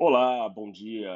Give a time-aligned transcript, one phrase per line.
[0.00, 1.10] Olá, bom dia,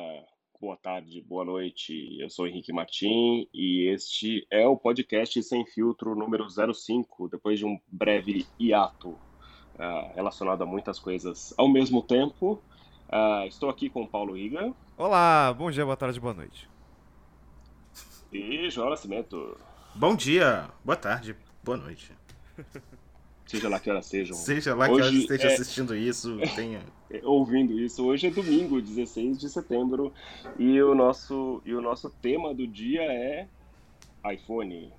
[0.61, 2.19] boa tarde, boa noite.
[2.21, 7.64] Eu sou Henrique Martim e este é o podcast Sem Filtro número 05, depois de
[7.64, 12.60] um breve hiato uh, relacionado a muitas coisas ao mesmo tempo.
[13.08, 14.75] Uh, estou aqui com o Paulo Riga.
[14.99, 16.69] Olá, bom dia, boa tarde, boa noite.
[18.33, 19.57] E João Nascimento.
[19.95, 22.11] Bom dia, boa tarde, boa noite.
[23.46, 24.36] Seja lá que hora sejam.
[24.36, 25.54] Seja lá que hora esteja é...
[25.54, 26.80] assistindo isso, tenha.
[27.22, 28.04] Ouvindo isso.
[28.07, 30.12] Hoje é domingo, 16 de setembro,
[30.58, 33.47] e o nosso, e o nosso tema do dia é
[34.33, 34.93] iPhone.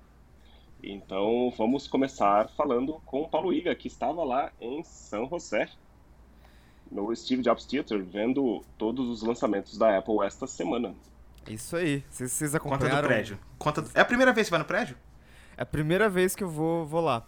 [0.82, 5.68] Então vamos começar falando com o Paulo Iga, que estava lá em São José,
[6.90, 10.94] no Steve Jobs Theater, vendo todos os lançamentos da Apple esta semana.
[11.48, 12.04] Isso aí.
[12.10, 12.88] Vocês, vocês acompanharam?
[12.88, 13.38] Conta do prédio.
[13.58, 13.90] Conta do...
[13.94, 14.96] É a primeira vez que você vai no prédio?
[15.56, 17.26] É a primeira vez que eu vou, vou lá.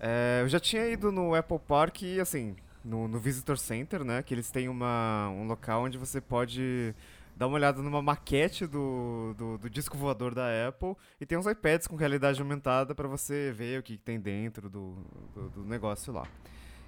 [0.00, 4.22] É, eu já tinha ido no Apple Park e, assim, no, no Visitor Center, né?
[4.22, 6.94] Que eles têm uma, um local onde você pode
[7.38, 11.46] dar uma olhada numa maquete do, do, do, disco voador da Apple e tem uns
[11.46, 14.96] iPads com realidade aumentada para você ver o que tem dentro do,
[15.32, 16.26] do, do, negócio lá.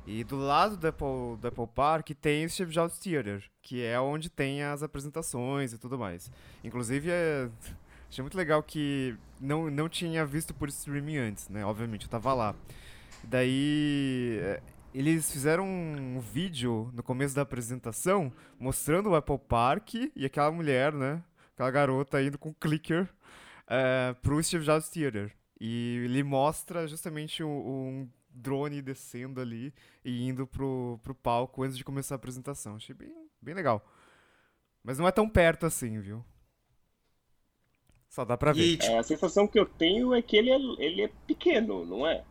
[0.05, 4.01] E do lado do Apple, do Apple Park tem o Steve Jobs Theater, que é
[4.01, 6.33] onde tem as apresentações e tudo mais.
[6.65, 7.49] Inclusive, é,
[8.09, 11.65] achei muito legal que não, não tinha visto por streaming antes, né?
[11.65, 12.57] Obviamente, eu tava lá.
[13.25, 20.25] Daí é, eles fizeram um vídeo no começo da apresentação mostrando o Apple Park e
[20.25, 21.23] aquela mulher, né?
[21.55, 23.09] Aquela garota indo com o clicker
[23.69, 25.33] é, pro Steve Jobs Theater.
[25.61, 31.77] E ele mostra justamente um, um, drone descendo ali e indo pro, pro palco antes
[31.77, 32.77] de começar a apresentação.
[32.77, 33.85] Achei bem, bem legal.
[34.83, 36.25] Mas não é tão perto assim, viu?
[38.09, 38.77] Só dá pra ver.
[38.77, 42.07] E, é, a sensação que eu tenho é que ele é, ele é pequeno, não
[42.07, 42.25] é?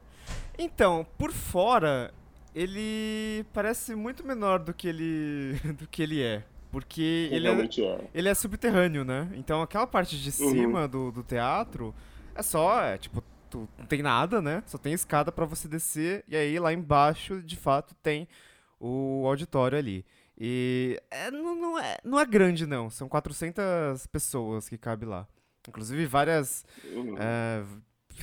[0.61, 2.13] Então, por fora,
[2.53, 6.43] ele parece muito menor do que ele, do que ele é.
[6.69, 9.31] Porque ele, é, é, ele é subterrâneo, né?
[9.33, 10.51] Então aquela parte de uhum.
[10.51, 11.95] cima do, do teatro
[12.35, 14.61] é só, é, tipo, tu, não tem nada, né?
[14.67, 16.23] Só tem escada para você descer.
[16.27, 18.27] E aí lá embaixo, de fato, tem
[18.79, 20.05] o auditório ali.
[20.37, 22.89] E é, não, não, é, não é grande, não.
[22.89, 25.25] São 400 pessoas que cabe lá.
[25.67, 27.15] Inclusive várias uhum.
[27.17, 27.63] é,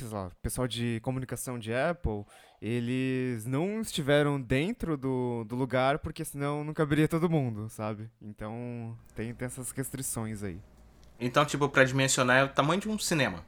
[0.04, 2.24] lá, pessoal de comunicação de Apple,
[2.60, 8.10] eles não estiveram dentro do, do lugar porque senão não caberia todo mundo, sabe?
[8.20, 10.60] Então tem, tem essas restrições aí.
[11.18, 13.44] Então, tipo, pra dimensionar é o tamanho de um cinema.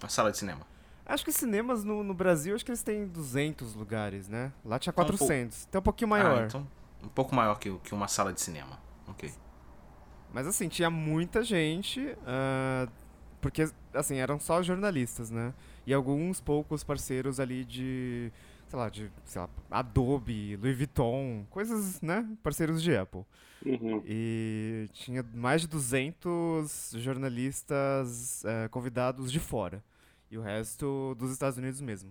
[0.00, 0.66] Uma sala de cinema.
[1.04, 4.52] Acho que cinemas no, no Brasil, acho que eles têm 200 lugares, né?
[4.64, 5.66] Lá tinha 400.
[5.68, 6.42] Então, um, um pouquinho maior.
[6.42, 6.66] Ah, então
[7.02, 8.78] um pouco maior que, que uma sala de cinema.
[9.08, 9.32] Ok.
[10.32, 12.00] Mas assim, tinha muita gente.
[12.00, 12.90] Uh,
[13.46, 13.64] porque,
[13.94, 15.54] assim, eram só jornalistas, né?
[15.86, 18.32] E alguns poucos parceiros ali de,
[18.66, 22.28] sei lá, de, sei lá, Adobe, Louis Vuitton, coisas, né?
[22.42, 23.24] Parceiros de Apple.
[23.64, 24.02] Uhum.
[24.04, 29.80] E tinha mais de 200 jornalistas é, convidados de fora.
[30.28, 32.10] E o resto dos Estados Unidos mesmo.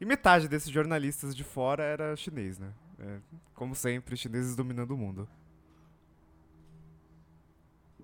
[0.00, 2.72] E metade desses jornalistas de fora era chinês, né?
[3.00, 3.18] É,
[3.52, 5.28] como sempre, chineses dominando o mundo.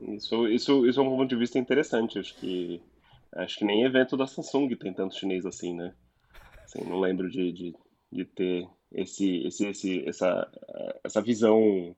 [0.08, 2.18] Isso, isso, isso é um ponto de vista interessante.
[2.18, 2.80] Acho que,
[3.36, 5.94] acho que nem evento da Samsung tem tanto chinês assim, né?
[6.64, 7.74] Assim, não lembro de, de,
[8.12, 10.50] de ter esse, esse, esse, essa,
[11.02, 11.94] essa visão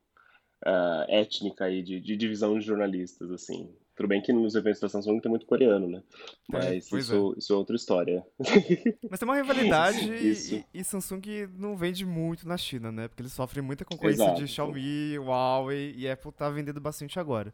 [0.65, 3.69] uh, étnica aí de, de divisão de jornalistas, assim.
[3.95, 6.03] Tudo bem que nos eventos da Samsung tem muito coreano, né?
[6.47, 7.39] Mas é, isso, é.
[7.39, 8.23] isso é outra história.
[9.09, 13.07] Mas tem uma rivalidade e, e, Samsung não vende muito na China, né?
[13.07, 14.39] Porque eles sofrem muita concorrência Exato.
[14.39, 17.51] de Xiaomi, Huawei e Apple tá vendendo bastante agora.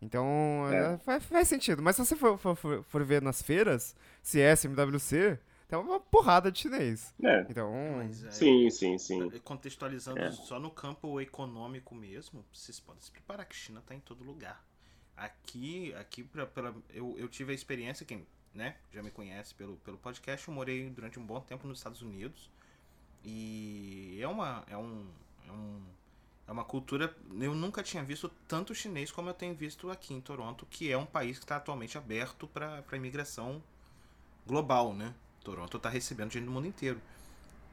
[0.00, 0.26] Então,
[0.70, 0.94] é.
[0.94, 1.82] É, faz, faz, sentido.
[1.82, 5.38] Mas se você for, for, for, ver nas feiras, CS, MWC,
[5.68, 7.14] tem uma porrada de chinês.
[7.22, 7.46] É.
[7.48, 9.30] Então, é, sim, sim, sim.
[9.40, 10.30] Contextualizando é.
[10.32, 14.64] só no campo econômico mesmo, vocês podem se preparar que China está em todo lugar.
[15.16, 19.76] Aqui, aqui pra, pela, eu, eu tive a experiência, quem né, já me conhece pelo,
[19.78, 22.50] pelo podcast, eu morei durante um bom tempo nos Estados Unidos.
[23.24, 25.06] E é uma, é um,
[25.48, 25.82] é um
[26.46, 27.14] é uma cultura.
[27.40, 30.96] Eu nunca tinha visto tanto chinês como eu tenho visto aqui em Toronto, que é
[30.96, 33.62] um país que está atualmente aberto para a imigração
[34.46, 35.14] global, né?
[35.42, 37.00] Toronto está recebendo gente do mundo inteiro.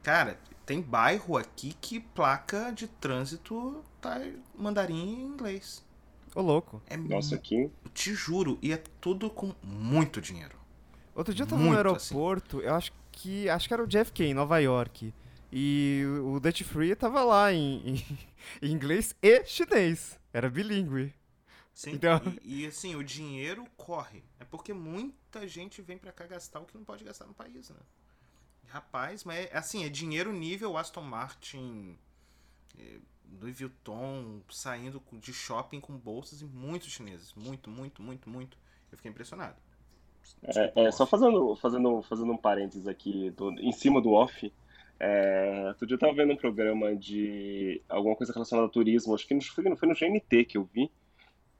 [0.02, 4.20] Cara, tem bairro aqui que placa de trânsito tá
[4.56, 5.84] mandarim em inglês.
[6.34, 6.82] Ô, louco.
[6.86, 7.70] É Nossa, aqui.
[7.92, 10.56] Te juro, e é tudo com muito dinheiro.
[11.14, 12.14] Outro dia eu tava muito, no assim.
[12.14, 12.66] aeroporto, assim.
[12.66, 13.48] eu acho que.
[13.48, 15.12] Acho que era o JFK, em Nova York.
[15.52, 18.04] E o Dutch Free tava lá em, em
[18.60, 20.18] inglês e chinês.
[20.32, 21.14] Era bilíngue.
[21.74, 22.20] Sim, então...
[22.42, 24.22] e, e, assim, o dinheiro corre.
[24.38, 27.70] É porque muita gente vem para cá gastar o que não pode gastar no país,
[27.70, 27.80] né?
[28.68, 31.98] Rapaz, mas é, assim, é dinheiro nível Aston Martin
[33.40, 37.32] Louis Vuitton saindo de shopping com bolsas e muitos chineses.
[37.34, 38.58] Muito, muito, muito, muito.
[38.90, 39.56] Eu fiquei impressionado.
[40.42, 44.52] É, é, só fazendo, fazendo, fazendo um parênteses aqui, do, em cima do off,
[45.04, 49.26] é, outro dia eu tava vendo um programa de alguma coisa relacionada a turismo, acho
[49.26, 50.88] que foi, foi no GNT que eu vi,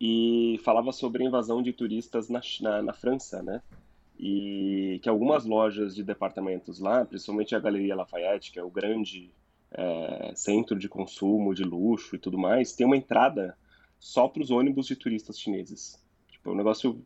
[0.01, 3.61] e falava sobre a invasão de turistas na, na, na França, né?
[4.17, 9.33] E que algumas lojas de departamentos lá, principalmente a Galeria Lafayette, que é o grande
[9.73, 13.59] é, centro de consumo, de luxo e tudo mais, tem uma entrada
[13.99, 16.01] só para os ônibus de turistas chineses.
[16.31, 17.05] Tipo, é um negócio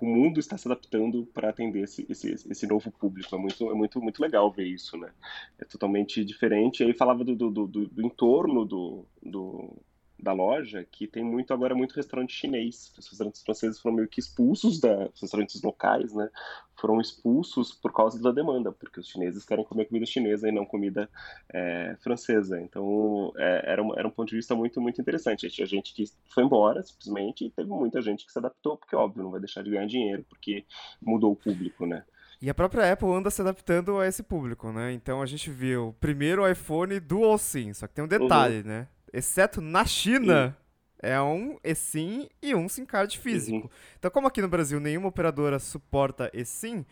[0.00, 3.34] o mundo está se adaptando para atender esse, esse, esse, novo público.
[3.34, 5.10] É muito, é muito, muito legal ver isso, né?
[5.58, 6.82] É totalmente diferente.
[6.82, 9.76] E aí falava do, do, do, do entorno do, do,
[10.18, 12.92] da loja, que tem muito agora muito restaurante chinês.
[12.98, 16.28] Os restaurantes franceses foram meio que expulsos da os restaurantes locais, né?
[16.76, 20.64] Foram expulsos por causa da demanda, porque os chineses querem comer comida chinesa e não
[20.64, 21.08] comida
[21.52, 22.60] é, francesa.
[22.60, 25.48] Então é, era, um, era um ponto de vista muito muito interessante.
[25.50, 26.04] Tinha gente que
[26.34, 29.62] foi embora simplesmente e teve muita gente que se adaptou, porque óbvio não vai deixar
[29.62, 30.64] de ganhar dinheiro, porque
[31.00, 32.04] mudou o público, né?
[32.40, 34.92] E a própria Apple anda se adaptando a esse público, né?
[34.92, 38.68] Então a gente viu primeiro o iPhone Dual SIM, só que tem um detalhe, uhum.
[38.68, 38.88] né?
[39.12, 40.56] Exceto na China,
[41.00, 43.56] é um eSIM e um SIM card físico.
[43.56, 43.70] Uhum.
[43.98, 46.84] Então, como aqui no Brasil nenhuma operadora suporta eSIM,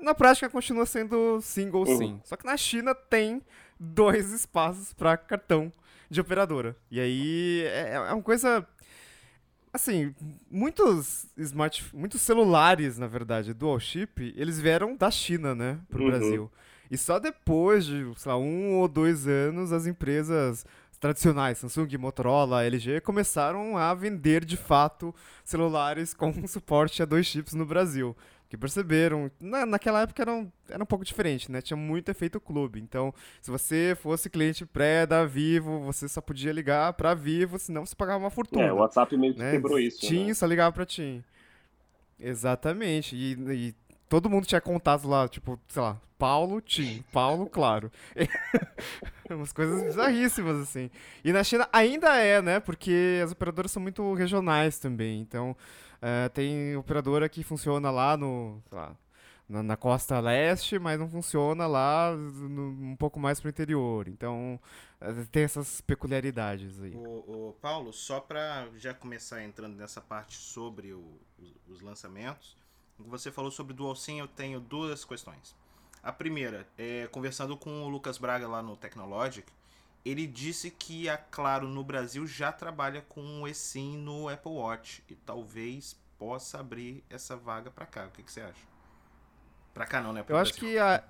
[0.00, 1.98] na prática continua sendo single uhum.
[1.98, 2.20] SIM.
[2.24, 3.42] Só que na China tem
[3.78, 5.72] dois espaços para cartão
[6.10, 6.76] de operadora.
[6.90, 8.66] E aí é, é uma coisa
[9.72, 10.14] assim,
[10.48, 16.10] muitos smart, muitos celulares, na verdade, dual chip, eles vieram da China, né, pro uhum.
[16.10, 16.52] Brasil.
[16.88, 20.64] E só depois de, sei lá, um ou dois anos, as empresas
[21.04, 25.14] tradicionais, Samsung, Motorola, LG, começaram a vender de fato
[25.44, 28.16] celulares com suporte a dois chips no Brasil.
[28.48, 31.60] Que perceberam, na, naquela época era um, era um pouco diferente, né?
[31.60, 32.80] Tinha muito efeito clube.
[32.80, 33.12] Então,
[33.42, 37.94] se você fosse cliente pré da Vivo, você só podia ligar pra Vivo, senão você
[37.94, 38.64] pagava uma fortuna.
[38.64, 39.50] É, o WhatsApp meio que né?
[39.50, 40.00] quebrou isso.
[40.00, 40.34] Tim né?
[40.34, 41.22] só ligava pra Tim.
[42.18, 43.14] Exatamente.
[43.14, 43.74] E, e
[44.08, 47.90] todo mundo tinha contato lá, tipo, sei lá, Paulo Tim, Paulo Claro.
[49.28, 50.90] Umas coisas bizarríssimas, assim.
[51.24, 52.60] E na China ainda é, né?
[52.60, 55.20] Porque as operadoras são muito regionais também.
[55.20, 55.56] Então,
[55.96, 58.94] uh, tem operadora que funciona lá no, lá,
[59.48, 64.08] na, na, costa leste, mas não funciona lá no, um pouco mais pro interior.
[64.08, 64.60] Então,
[65.00, 66.94] uh, tem essas peculiaridades aí.
[66.94, 72.56] O, o Paulo, só para já começar entrando nessa parte sobre o, os, os lançamentos,
[72.98, 75.54] você falou sobre Dual SIM, eu tenho duas questões.
[76.02, 79.50] A primeira, é, conversando com o Lucas Braga lá no Technologic,
[80.04, 85.02] ele disse que a Claro no Brasil já trabalha com o eSIM no Apple Watch
[85.08, 88.06] e talvez possa abrir essa vaga para cá.
[88.06, 88.60] O que, que, você acha?
[89.72, 90.22] Para cá não, né?
[90.22, 90.52] Pro eu Brasil.
[90.52, 91.02] acho que a...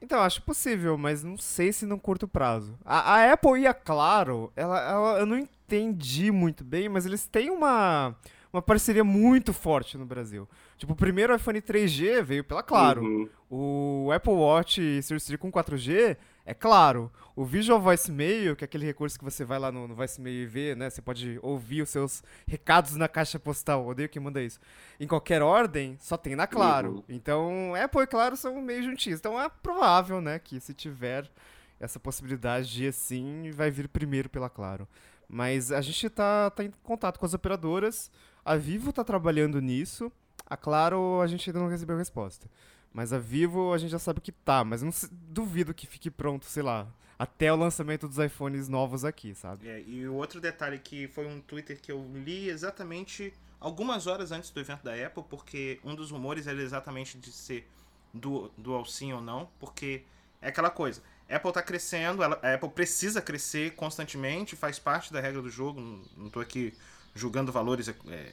[0.00, 2.78] Então, acho possível, mas não sei se no curto prazo.
[2.84, 7.26] A, a Apple e a Claro, ela, ela, eu não entendi muito bem, mas eles
[7.26, 8.16] têm uma
[8.58, 10.48] uma parceria muito forte no Brasil.
[10.76, 13.02] Tipo, o primeiro iPhone 3G veio pela Claro.
[13.02, 13.28] Uhum.
[13.50, 17.10] O Apple Watch Series 3 com 4G é claro.
[17.36, 20.46] O Visual Voicemail, que é aquele recurso que você vai lá no, no Voicemail e
[20.46, 20.90] vê, né?
[20.90, 23.86] Você pode ouvir os seus recados na caixa postal.
[23.86, 24.58] Odeio quem manda isso.
[24.98, 26.96] Em qualquer ordem, só tem na Claro.
[26.96, 27.02] Uhum.
[27.08, 29.20] Então, Apple e Claro são meio juntinhos.
[29.20, 31.30] Então, é provável, né, que se tiver
[31.78, 34.88] essa possibilidade de assim, vai vir primeiro pela Claro.
[35.28, 38.10] Mas a gente tá, tá em contato com as operadoras.
[38.48, 40.10] A Vivo está trabalhando nisso.
[40.46, 42.48] A Claro, a gente ainda não recebeu resposta.
[42.94, 44.64] Mas a Vivo, a gente já sabe que tá.
[44.64, 46.88] Mas não se, duvido que fique pronto, sei lá,
[47.18, 49.68] até o lançamento dos iPhones novos aqui, sabe?
[49.68, 54.32] É, e o outro detalhe que foi um Twitter que eu li exatamente algumas horas
[54.32, 57.68] antes do evento da Apple, porque um dos rumores era exatamente de ser
[58.14, 60.04] dual, dual SIM ou não, porque
[60.40, 61.02] é aquela coisa.
[61.28, 65.50] A Apple está crescendo, ela, a Apple precisa crescer constantemente, faz parte da regra do
[65.50, 65.82] jogo.
[65.82, 66.72] Não, não tô aqui
[67.14, 68.32] julgando valores, é, é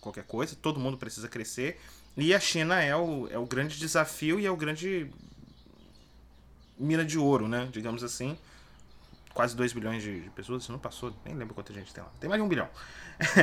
[0.00, 1.80] qualquer coisa, todo mundo precisa crescer.
[2.16, 5.10] E a China é o, é o grande desafio e é o grande
[6.78, 7.68] mina de ouro, né?
[7.72, 8.38] Digamos assim.
[9.32, 12.10] Quase 2 bilhões de, de pessoas, isso não passou, nem lembro quanta gente tem lá.
[12.20, 12.68] Tem mais de um bilhão.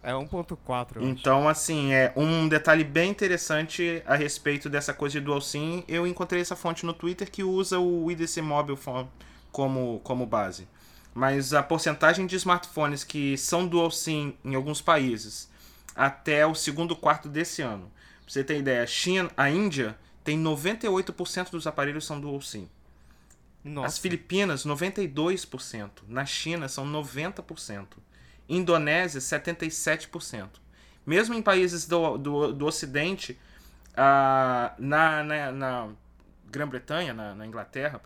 [0.00, 1.02] é 1.4.
[1.02, 5.82] Então, assim, é um detalhe bem interessante a respeito dessa coisa de dual SIM.
[5.88, 9.08] Eu encontrei essa fonte no Twitter que usa o IDC Mobile Phone
[9.50, 10.68] como, como base
[11.14, 15.48] mas a porcentagem de smartphones que são dual SIM em alguns países
[15.94, 17.90] até o segundo quarto desse ano.
[18.24, 22.68] Pra você ter ideia, a China, a Índia tem 98% dos aparelhos são dual SIM.
[23.62, 23.86] Nossa.
[23.86, 25.90] As Filipinas, 92%.
[26.08, 27.86] Na China, são 90%.
[28.48, 30.48] Indonésia, 77%.
[31.06, 33.38] Mesmo em países do, do, do Ocidente,
[33.92, 35.88] uh, na, na, na
[36.50, 38.00] Grã-Bretanha, na, na Inglaterra,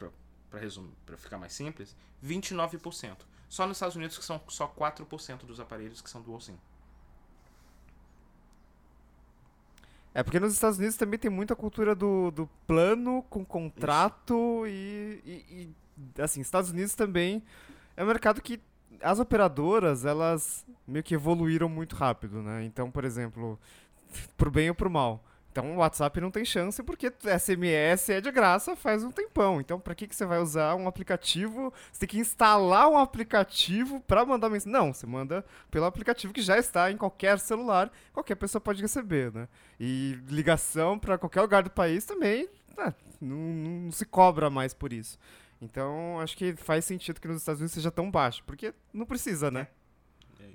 [0.50, 3.16] para resumir, para ficar mais simples, 29%.
[3.48, 6.58] Só nos Estados Unidos que são só 4% dos aparelhos que são dual SIM.
[10.14, 15.22] É porque nos Estados Unidos também tem muita cultura do, do plano com contrato e,
[15.24, 15.72] e,
[16.16, 17.42] e, assim, Estados Unidos também
[17.96, 18.60] é um mercado que
[19.02, 22.64] as operadoras, elas meio que evoluíram muito rápido, né?
[22.64, 23.58] Então, por exemplo,
[24.36, 25.22] pro bem ou pro mal.
[25.58, 29.60] Então o WhatsApp não tem chance porque SMS é de graça faz um tempão.
[29.60, 31.72] Então para que, que você vai usar um aplicativo?
[31.90, 34.72] Você tem que instalar um aplicativo para mandar mensagem.
[34.72, 39.32] Não, você manda pelo aplicativo que já está em qualquer celular, qualquer pessoa pode receber,
[39.32, 39.48] né?
[39.80, 44.92] E ligação para qualquer lugar do país também né, não, não se cobra mais por
[44.92, 45.18] isso.
[45.60, 49.50] Então acho que faz sentido que nos Estados Unidos seja tão baixo, porque não precisa,
[49.50, 49.66] né?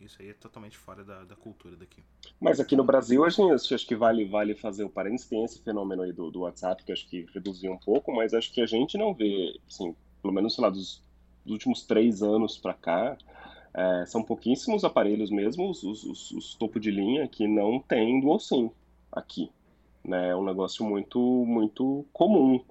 [0.04, 2.04] Isso aí é totalmente fora da, da cultura daqui.
[2.40, 5.28] Mas aqui no Brasil, a gente, acho que vale, vale fazer o parênteses.
[5.28, 8.52] Tem esse fenômeno aí do, do WhatsApp, que acho que reduziu um pouco, mas acho
[8.52, 11.02] que a gente não vê, assim, pelo menos, sei lá, dos,
[11.46, 13.18] dos últimos três anos para cá,
[13.74, 18.40] é, são pouquíssimos aparelhos mesmo, os, os, os, topo de linha, que não tem dual
[18.40, 18.70] SIM
[19.12, 19.52] aqui.
[20.04, 20.30] Né?
[20.30, 22.64] É um negócio muito, muito comum.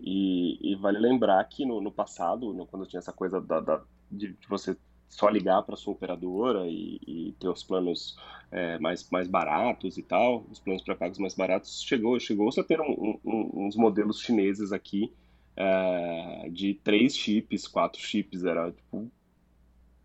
[0.00, 3.82] E, e vale lembrar que no, no passado, no, quando tinha essa coisa da, da
[4.10, 4.76] de, de você
[5.08, 8.16] só ligar para sua operadora e, e, ter os planos
[8.50, 12.80] é, mais, mais baratos e tal, os planos pré-pagos mais baratos, chegou chegou a ter
[12.80, 15.12] um, um, uns modelos chineses aqui
[15.56, 19.10] é, de três chips, quatro chips, era tipo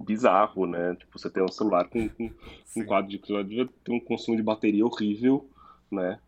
[0.02, 0.96] bizarro, né?
[0.96, 2.32] Tipo, você tem um celular com, com
[2.76, 3.20] um quadro de
[3.84, 5.48] ter um consumo de bateria horrível,
[5.92, 6.20] né?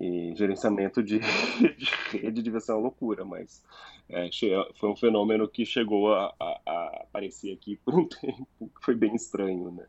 [0.00, 1.18] E gerenciamento de,
[1.76, 3.62] de rede devia ser uma loucura, mas
[4.08, 4.30] é,
[4.74, 8.94] foi um fenômeno que chegou a, a, a, aparecer aqui por um tempo, que foi
[8.94, 9.86] bem estranho, né?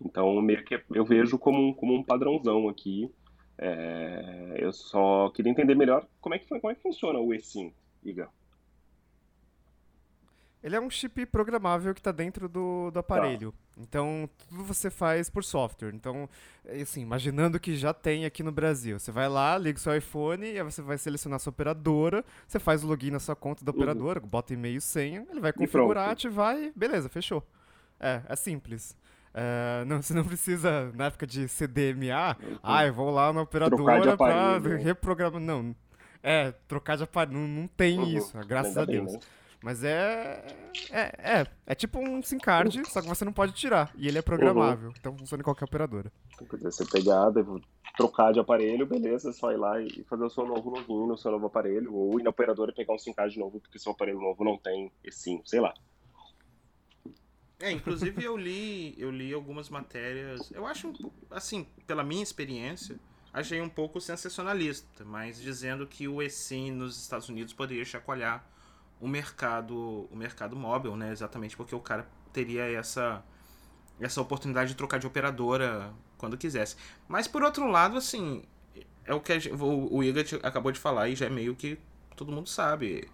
[0.00, 3.10] Então, meio que eu vejo como um, como um padrãozão aqui.
[3.56, 7.72] É, eu só queria entender melhor como é que, como é que funciona o eSIM,
[8.02, 8.28] Iga.
[10.62, 13.52] Ele é um chip programável que está dentro do, do aparelho.
[13.52, 13.63] Tá.
[13.76, 15.92] Então, tudo você faz por software.
[15.94, 16.28] Então,
[16.64, 18.98] é assim, imaginando que já tem aqui no Brasil.
[18.98, 22.24] Você vai lá, liga o seu iPhone, e aí você vai selecionar a sua operadora,
[22.46, 23.76] você faz o login na sua conta da uhum.
[23.78, 24.28] operadora, uhum.
[24.28, 27.42] bota e-mail e senha, ele vai configurar, ativar e beleza, fechou.
[27.98, 28.96] É, é simples.
[29.32, 32.58] É, não, você não precisa, na época de CDMA, uhum.
[32.62, 35.40] ah, eu vou lá na operadora para reprogramar.
[35.40, 35.74] Não,
[36.22, 38.06] é, trocar de aparelho, não, não tem uhum.
[38.06, 39.12] isso, graças a Deus.
[39.12, 39.20] Bem, né?
[39.64, 40.44] Mas é,
[40.90, 41.40] é.
[41.40, 41.74] É, é.
[41.74, 43.90] tipo um SIM card, só que você não pode tirar.
[43.96, 44.88] E ele é programável.
[44.88, 44.94] Uhum.
[45.00, 46.12] Então funciona em qualquer operadora.
[46.38, 47.32] Quer dizer, você pegar,
[47.96, 51.16] trocar de aparelho, beleza, é só ir lá e fazer o seu novo login no
[51.16, 51.94] seu novo aparelho.
[51.94, 54.58] Ou ir na operadora e pegar um SIM card novo, porque seu aparelho novo não
[54.58, 55.72] tem esse SIM, sei lá.
[57.58, 60.50] É, inclusive eu li, eu li algumas matérias.
[60.50, 60.92] Eu acho,
[61.30, 63.00] assim, pela minha experiência,
[63.32, 68.52] achei um pouco sensacionalista, mas dizendo que o eSIM nos Estados Unidos poderia chacoalhar
[69.04, 71.12] o mercado, o mercado móvel, né?
[71.12, 73.22] Exatamente porque o cara teria essa
[74.00, 76.76] essa oportunidade de trocar de operadora quando quisesse.
[77.06, 78.42] Mas por outro lado, assim,
[79.04, 81.78] é o que o, Iga acabou de falar e já é meio que
[82.16, 83.08] todo mundo sabe.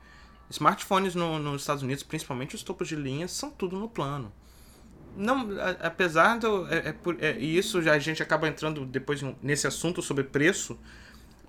[0.48, 4.32] Smartphones no, nos Estados Unidos, principalmente os topos de linha, são tudo no plano.
[5.16, 6.66] Não, a, apesar do.
[6.68, 10.78] É, é, é, isso já a gente acaba entrando depois nesse assunto sobre preço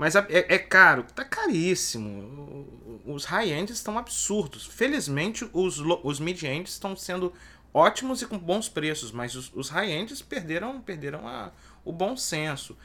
[0.01, 2.65] mas é, é caro, tá caríssimo.
[3.05, 4.65] Os high-ends estão absurdos.
[4.65, 7.31] Felizmente, os, os mid-ends estão sendo
[7.71, 11.51] ótimos e com bons preços, mas os, os high-ends perderam, perderam a,
[11.85, 12.75] o bom senso.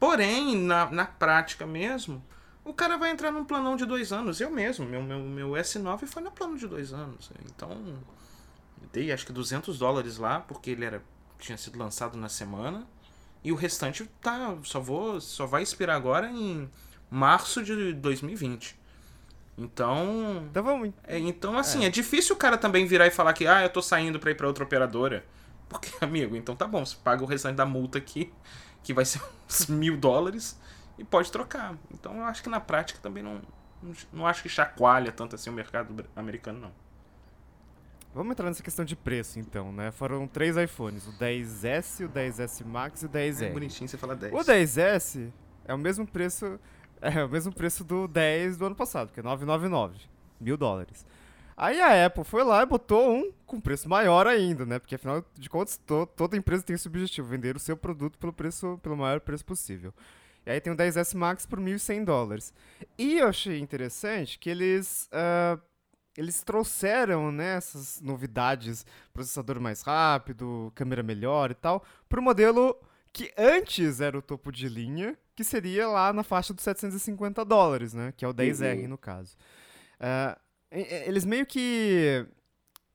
[0.00, 2.20] Porém, na, na prática mesmo,
[2.64, 4.40] o cara vai entrar num planão de dois anos.
[4.40, 7.30] Eu mesmo, meu, meu, meu S9 foi no plano de dois anos.
[7.46, 8.02] Então,
[8.92, 11.00] dei acho que 200 dólares lá, porque ele era
[11.38, 12.84] tinha sido lançado na semana.
[13.44, 14.56] E o restante tá.
[14.64, 15.20] Só vou.
[15.20, 16.68] Só vai expirar agora em
[17.10, 18.76] março de 2020.
[19.58, 20.46] Então.
[20.50, 20.92] Então vamos.
[21.04, 21.86] É, então, assim, é.
[21.86, 21.90] é.
[21.90, 24.46] difícil o cara também virar e falar que, ah, eu tô saindo pra ir pra
[24.46, 25.24] outra operadora.
[25.68, 28.32] Porque, amigo, então tá bom, você paga o restante da multa aqui,
[28.82, 30.58] que vai ser uns mil dólares,
[30.98, 31.76] e pode trocar.
[31.92, 33.40] Então eu acho que na prática também não.
[34.10, 36.72] Não acho que chacoalha tanto assim o mercado americano, não.
[38.14, 39.90] Vamos entrar nessa questão de preço, então, né?
[39.90, 43.42] Foram três iPhones, o 10S, o 10S Max e o 10R.
[43.42, 44.32] É bonitinho você fala 10.
[44.32, 45.32] O 10S
[45.64, 46.60] é o mesmo preço,
[47.02, 49.98] é o mesmo preço do 10 do ano passado, que é 999,
[50.40, 51.04] mil dólares.
[51.56, 54.78] Aí a Apple foi lá e botou um com preço maior ainda, né?
[54.78, 58.32] Porque afinal de contas, to, toda empresa tem esse objetivo, vender o seu produto pelo
[58.32, 59.92] preço, pelo maior preço possível.
[60.46, 62.54] E aí tem o 10S Max por 1.100 dólares.
[62.96, 65.60] E eu achei interessante que eles uh,
[66.16, 72.76] eles trouxeram né, essas novidades, processador mais rápido, câmera melhor e tal, para o modelo
[73.12, 77.94] que antes era o topo de linha, que seria lá na faixa dos 750 dólares,
[77.94, 78.12] né?
[78.16, 78.88] Que é o 10R uhum.
[78.88, 79.36] no caso.
[80.00, 80.38] Uh,
[80.70, 82.26] Eles meio que.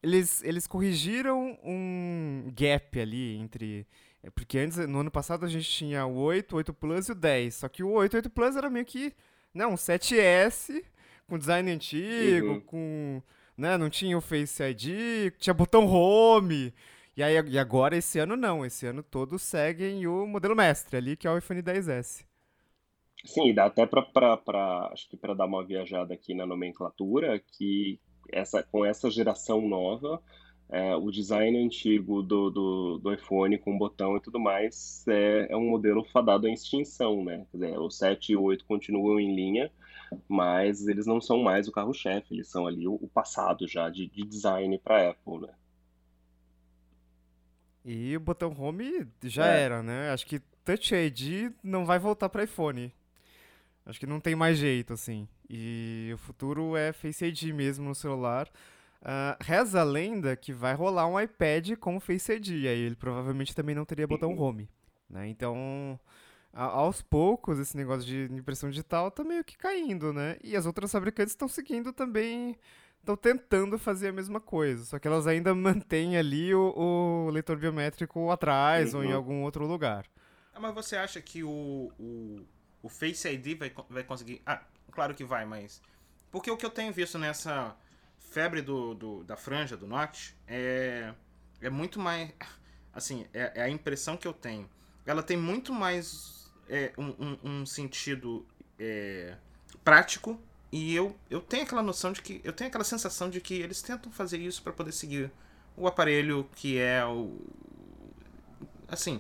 [0.04, 3.88] Eles, eles corrigiram um gap ali entre.
[4.36, 7.16] Porque antes, no ano passado, a gente tinha o 8, o 8 Plus e o
[7.16, 7.56] 10.
[7.56, 9.14] Só que o 8, 8 Plus era meio que.
[9.54, 10.84] Não, um 7S
[11.30, 12.62] com design antigo, uhum.
[12.62, 13.22] com.
[13.58, 16.74] Né, não tinha o Face ID, tinha botão home.
[17.16, 18.66] E, aí, e agora, esse ano, não.
[18.66, 22.26] Esse ano todos seguem o modelo mestre ali, que é o iPhone 10S.
[23.26, 28.00] Sim, dá até para acho que para dar uma viajada aqui na nomenclatura, que
[28.32, 30.22] essa com essa geração nova,
[30.72, 35.58] é, o design antigo do, do, do, iPhone com botão e tudo mais é, é
[35.58, 37.46] um modelo fadado à extinção, né?
[37.52, 39.72] Dizer, o 7 e o 8 continuam em linha,
[40.28, 44.08] mas eles não são mais o carro-chefe, eles são ali o, o passado já de,
[44.08, 45.54] de design para Apple, né?
[47.84, 49.62] E o botão home já é.
[49.62, 50.12] era, né?
[50.12, 52.94] Acho que Touch ID não vai voltar para iPhone.
[53.86, 55.28] Acho que não tem mais jeito, assim.
[55.50, 58.48] E o futuro é Face ID mesmo no celular.
[59.02, 62.68] Uh, reza a lenda que vai rolar um iPad com Face ID.
[62.68, 64.70] Aí ele provavelmente também não teria botão home.
[65.10, 65.28] Né?
[65.30, 66.00] Então,
[66.54, 70.38] a, aos poucos, esse negócio de impressão digital tá meio que caindo, né?
[70.44, 72.58] E as outras fabricantes estão seguindo também.
[73.00, 74.84] Estão tentando fazer a mesma coisa.
[74.86, 79.00] Só que elas ainda mantêm ali o, o leitor biométrico atrás uhum.
[79.00, 79.16] ou em uhum.
[79.16, 80.06] algum outro lugar.
[80.54, 82.46] Ah, mas você acha que o, o
[82.82, 84.42] o Face ID vai, vai conseguir.
[84.46, 85.82] Ah, claro que vai, mas.
[86.32, 87.76] Porque o que eu tenho visto nessa
[88.18, 91.14] febre do, do da franja, do Notch, é,
[91.62, 92.32] é muito mais.
[92.92, 94.70] Assim, é, é, a impressão que eu tenho.
[95.06, 96.39] Ela tem muito mais
[96.70, 98.46] é, um, um, um, sentido
[98.80, 99.34] é,
[99.84, 100.40] prático.
[100.72, 102.40] E eu, eu tenho aquela noção de que.
[102.44, 105.32] Eu tenho aquela sensação de que eles tentam fazer isso para poder seguir
[105.76, 107.38] o aparelho que é o.
[108.88, 109.20] Assim,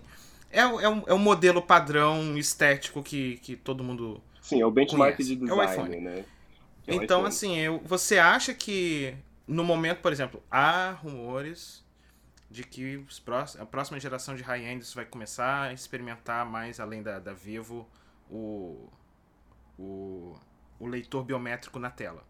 [0.51, 4.21] é, é, um, é um modelo padrão estético que, que todo mundo.
[4.41, 5.35] Sim, é o benchmark conhece.
[5.35, 5.99] de design, é o iPhone.
[5.99, 6.25] né?
[6.87, 7.27] É o então, iPhone.
[7.27, 9.15] assim, eu, você acha que
[9.47, 11.83] no momento, por exemplo, há rumores
[12.49, 17.03] de que os próximos, a próxima geração de high-ends vai começar a experimentar mais, além
[17.03, 17.87] da, da Vivo,
[18.29, 18.89] o,
[19.77, 20.35] o,
[20.79, 22.23] o leitor biométrico na tela.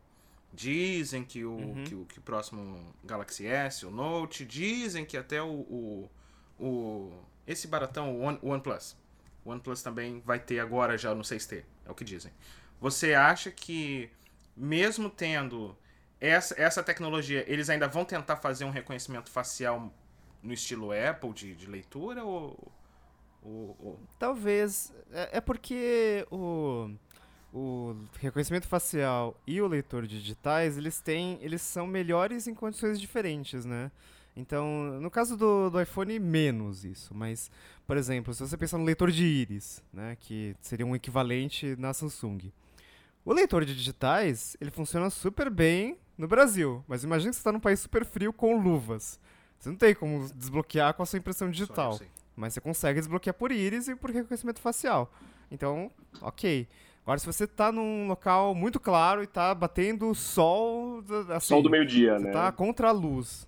[0.51, 1.83] Dizem que o, uhum.
[1.83, 6.09] que o, que o próximo Galaxy S, o Note, dizem que até o, o,
[6.59, 8.97] o esse baratão, o One, OnePlus.
[9.45, 12.31] O OnePlus também vai ter agora já no 6T, é o que dizem.
[12.81, 14.09] Você acha que,
[14.55, 15.77] mesmo tendo
[16.19, 19.93] essa, essa tecnologia, eles ainda vão tentar fazer um reconhecimento facial
[20.41, 22.71] no estilo Apple de, de leitura ou,
[23.43, 23.99] ou, ou...
[24.17, 24.93] Talvez.
[25.11, 26.89] É, é porque o,
[27.53, 31.37] o reconhecimento facial e o leitor de digitais, eles têm.
[31.41, 33.91] Eles são melhores em condições diferentes, né?
[34.35, 37.13] Então, no caso do, do iPhone, menos isso.
[37.13, 37.51] Mas,
[37.85, 41.93] por exemplo, se você pensar no leitor de íris, né, que seria um equivalente na
[41.93, 42.51] Samsung.
[43.25, 46.83] O leitor de digitais, ele funciona super bem no Brasil.
[46.87, 49.19] Mas imagine que você está num país super frio com luvas.
[49.59, 51.99] Você não tem como desbloquear com a sua impressão digital.
[52.35, 55.11] Mas você consegue desbloquear por íris e por reconhecimento facial.
[55.51, 55.91] Então,
[56.21, 56.67] ok.
[57.03, 61.03] Agora, se você está num local muito claro e está batendo sol...
[61.35, 62.29] Assim, sol do meio-dia, né?
[62.29, 63.47] Está contra a luz.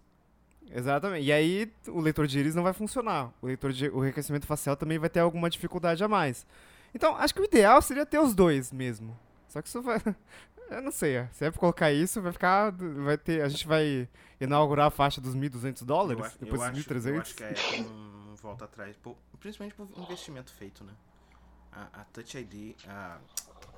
[0.74, 1.26] Exatamente.
[1.26, 3.32] E aí o leitor de íris não vai funcionar.
[3.42, 6.46] O leitor de o reconhecimento facial também vai ter alguma dificuldade a mais.
[6.94, 9.18] Então, acho que o ideal seria ter os dois mesmo.
[9.48, 10.00] Só que isso vai
[10.72, 14.08] eu não sei, se é pra colocar isso, vai ficar vai ter, a gente vai
[14.40, 17.08] inaugurar a faixa dos 1.200 dólares, eu, depois dos 1.300.
[17.08, 18.98] Eu acho que é um volta atrás,
[19.40, 20.94] principalmente por investimento feito, né?
[21.72, 23.20] A, a Touch ID, a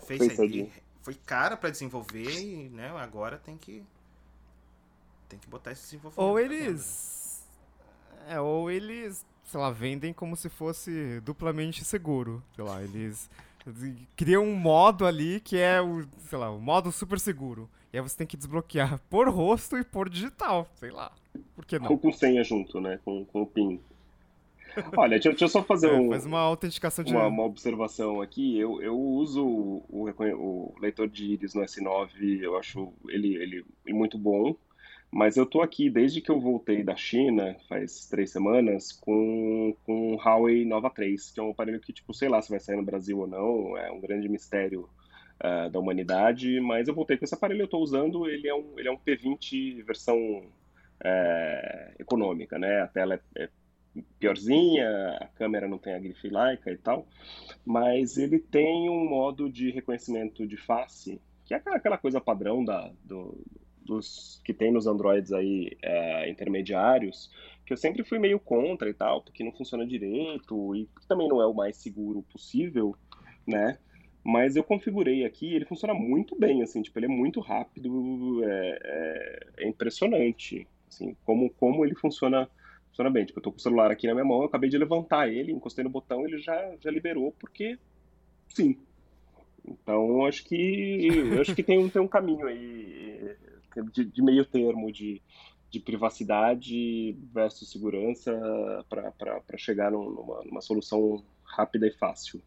[0.07, 0.69] Face, Face ID, ID,
[1.01, 3.85] foi cara para desenvolver e, né, agora tem que
[5.27, 6.27] tem que botar esse desenvolvimento.
[6.27, 7.43] Ou eles.
[8.27, 12.43] É, ou eles, sei lá, vendem como se fosse duplamente seguro.
[12.55, 13.29] Sei lá, eles
[14.15, 17.69] criam um modo ali que é o, sei lá, o modo super seguro.
[17.91, 21.11] E aí você tem que desbloquear por rosto e por digital, sei lá.
[21.55, 21.87] Por que não?
[21.87, 22.99] Com, com senha junto, né?
[23.03, 23.79] Com, com o PIN.
[24.97, 28.21] Olha, deixa, deixa eu só fazer é, um, faz uma autenticação de uma, uma observação
[28.21, 28.57] aqui.
[28.57, 33.65] Eu, eu uso o, o, o leitor de íris no S9, eu acho ele, ele
[33.89, 34.55] muito bom.
[35.15, 40.15] Mas eu tô aqui desde que eu voltei da China, faz três semanas, com, com
[40.15, 42.77] o Huawei Nova 3, que é um aparelho que, tipo, sei lá se vai sair
[42.77, 44.89] no Brasil ou não, é um grande mistério
[45.39, 48.73] uh, da humanidade, mas eu voltei com esse aparelho, eu tô usando, ele é um,
[48.75, 50.47] ele é um P20 versão
[51.03, 52.81] é, econômica, né?
[52.81, 53.49] A tela é, é
[54.17, 57.07] piorzinha, a câmera não tem a grife Leica e tal,
[57.63, 62.91] mas ele tem um modo de reconhecimento de face, que é aquela coisa padrão da,
[63.03, 63.37] do,
[63.85, 67.29] dos que tem nos Androids aí é, intermediários,
[67.65, 71.41] que eu sempre fui meio contra e tal, porque não funciona direito e também não
[71.41, 72.95] é o mais seguro possível,
[73.45, 73.77] né?
[74.23, 78.79] Mas eu configurei aqui, ele funciona muito bem, assim, tipo, ele é muito rápido, é,
[78.83, 82.49] é, é impressionante, assim, como, como ele funciona,
[82.87, 83.25] funciona bem.
[83.25, 85.51] Tipo, eu tô com o celular aqui na minha mão, eu acabei de levantar ele,
[85.51, 87.77] encostei no botão, ele já, já liberou, porque
[88.47, 88.77] sim.
[89.65, 91.07] Então, acho que
[91.39, 93.35] acho que tem, tem um caminho aí
[93.91, 95.21] de, de meio termo de,
[95.69, 98.31] de privacidade versus segurança
[98.89, 102.41] para chegar numa, numa solução rápida e fácil.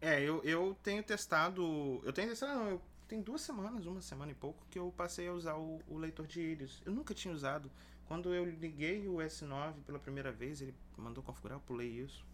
[0.00, 2.00] É, eu, eu tenho testado.
[2.04, 5.28] Eu tenho testado, não, eu, tem duas semanas, uma semana e pouco, que eu passei
[5.28, 6.82] a usar o, o leitor de íris.
[6.84, 7.70] Eu nunca tinha usado.
[8.06, 12.26] Quando eu liguei o S9 pela primeira vez, ele mandou configurar, eu pulei isso.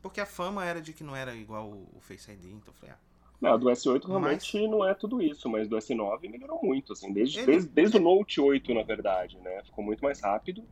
[0.00, 2.72] Porque a fama era de que não era igual o, o Face ID, então eu
[2.74, 3.11] falei, ah.
[3.42, 4.70] Não, do S8 realmente mas...
[4.70, 7.46] não é tudo isso, mas do S9 melhorou muito, assim, desde, ele...
[7.46, 9.64] desde, desde o Note 8, na verdade, né?
[9.64, 10.62] Ficou muito mais rápido.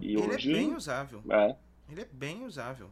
[0.00, 0.52] E ele hoje...
[0.52, 1.20] é bem usável.
[1.28, 1.56] É.
[1.90, 2.88] Ele é bem usável.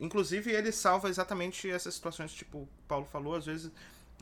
[0.00, 3.70] Inclusive, ele salva exatamente essas situações, tipo o Paulo falou, às vezes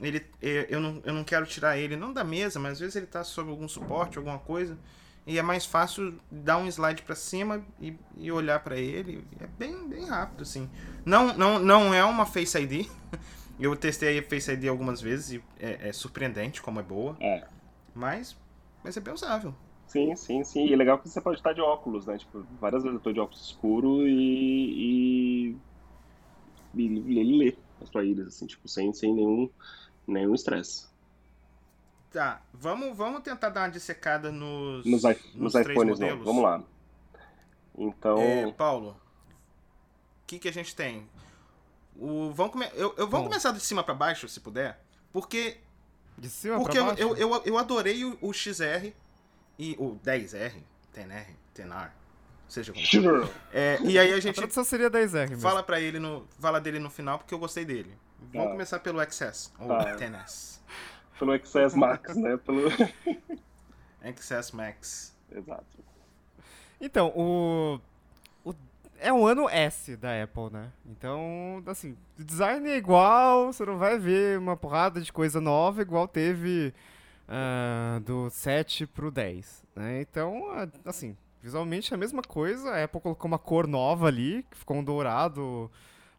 [0.02, 2.96] ele é, eu não, eu não quero tirar ele não da mesa, mas às vezes
[2.96, 4.76] ele tá sob algum suporte, alguma coisa,
[5.24, 9.24] e é mais fácil dar um slide para cima e, e olhar para ele.
[9.38, 10.68] É bem, bem rápido, assim.
[11.04, 12.88] Não, não, não é uma Face ID.
[13.58, 17.16] Eu testei a Face ID algumas vezes e é, é surpreendente como é boa.
[17.20, 17.46] É.
[17.94, 18.36] Mas,
[18.82, 19.54] mas é bem usável.
[19.86, 20.66] Sim, sim, sim.
[20.66, 22.18] E é legal que você pode estar de óculos, né?
[22.18, 25.52] Tipo, várias vezes eu tô de óculos escuro e.
[25.52, 25.56] e,
[26.74, 29.48] e ele lê as planilhas, assim, tipo, sem, sem nenhum
[30.06, 30.86] nenhum estresse.
[32.10, 36.22] Tá, vamos, vamos tentar dar uma dissecada nos, nos, nos, nos iPhones, não.
[36.22, 36.62] Vamos lá.
[37.76, 38.18] Então.
[38.18, 41.08] É, Paulo, o que, que a gente tem?
[41.96, 42.66] O, vamos come...
[42.74, 44.80] eu, eu, vamos começar de cima para baixo, se puder,
[45.12, 45.58] porque.
[46.18, 47.02] De cima porque pra baixo?
[47.02, 48.92] eu, eu, eu adorei o, o XR
[49.58, 50.52] e o 10R,
[50.94, 51.26] 10R,
[51.56, 51.90] 10R,
[52.48, 53.30] seja como sure.
[53.52, 54.40] é, E aí a gente.
[54.42, 55.40] A seria 10R mesmo.
[55.40, 57.96] Fala para ele no, fala dele no final porque eu gostei dele.
[58.32, 58.52] Vamos tá.
[58.52, 59.96] começar pelo XS ou tá.
[59.96, 60.60] 10S.
[61.18, 62.36] Pelo XS Max, né?
[62.38, 62.70] Pelo
[64.16, 65.16] XS Max.
[65.30, 65.84] Exato.
[66.80, 67.80] Então, o
[69.04, 70.72] é um ano S da Apple, né?
[70.86, 75.82] Então, assim, o design é igual, você não vai ver uma porrada de coisa nova
[75.82, 76.72] igual teve
[77.28, 80.00] uh, do 7 pro 10, né?
[80.00, 80.44] Então,
[80.86, 84.78] assim, visualmente é a mesma coisa, a Apple colocou uma cor nova ali, que ficou
[84.78, 85.70] um dourado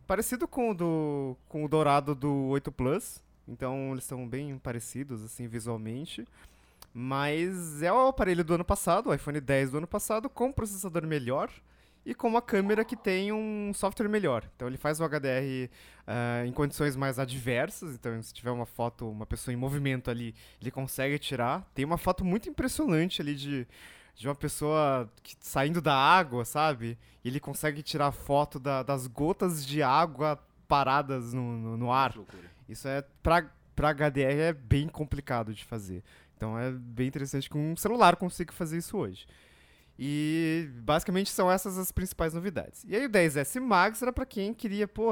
[0.05, 5.23] parecido com o, do, com o dourado do 8 Plus, então eles estão bem parecidos,
[5.23, 6.23] assim, visualmente.
[6.93, 11.05] Mas é o aparelho do ano passado, o iPhone 10 do ano passado, com processador
[11.05, 11.49] melhor,
[12.05, 14.47] e com uma câmera que tem um software melhor.
[14.55, 15.69] Então ele faz o HDR uh,
[16.05, 17.95] ah, em condições mais adversas.
[17.95, 21.67] Então se tiver uma foto, uma pessoa em movimento ali, ele consegue tirar.
[21.73, 23.67] Tem uma foto muito impressionante ali de,
[24.15, 26.97] de uma pessoa que, saindo da água, sabe?
[27.23, 30.37] E ele consegue tirar foto da, das gotas de água
[30.67, 32.13] paradas no, no, no ar.
[32.69, 36.03] Isso é para HDR é bem complicado de fazer.
[36.37, 39.25] Então é bem interessante que um celular consiga fazer isso hoje.
[39.97, 42.83] E basicamente são essas as principais novidades.
[42.87, 45.11] E aí o 10S Max era para quem queria, pô,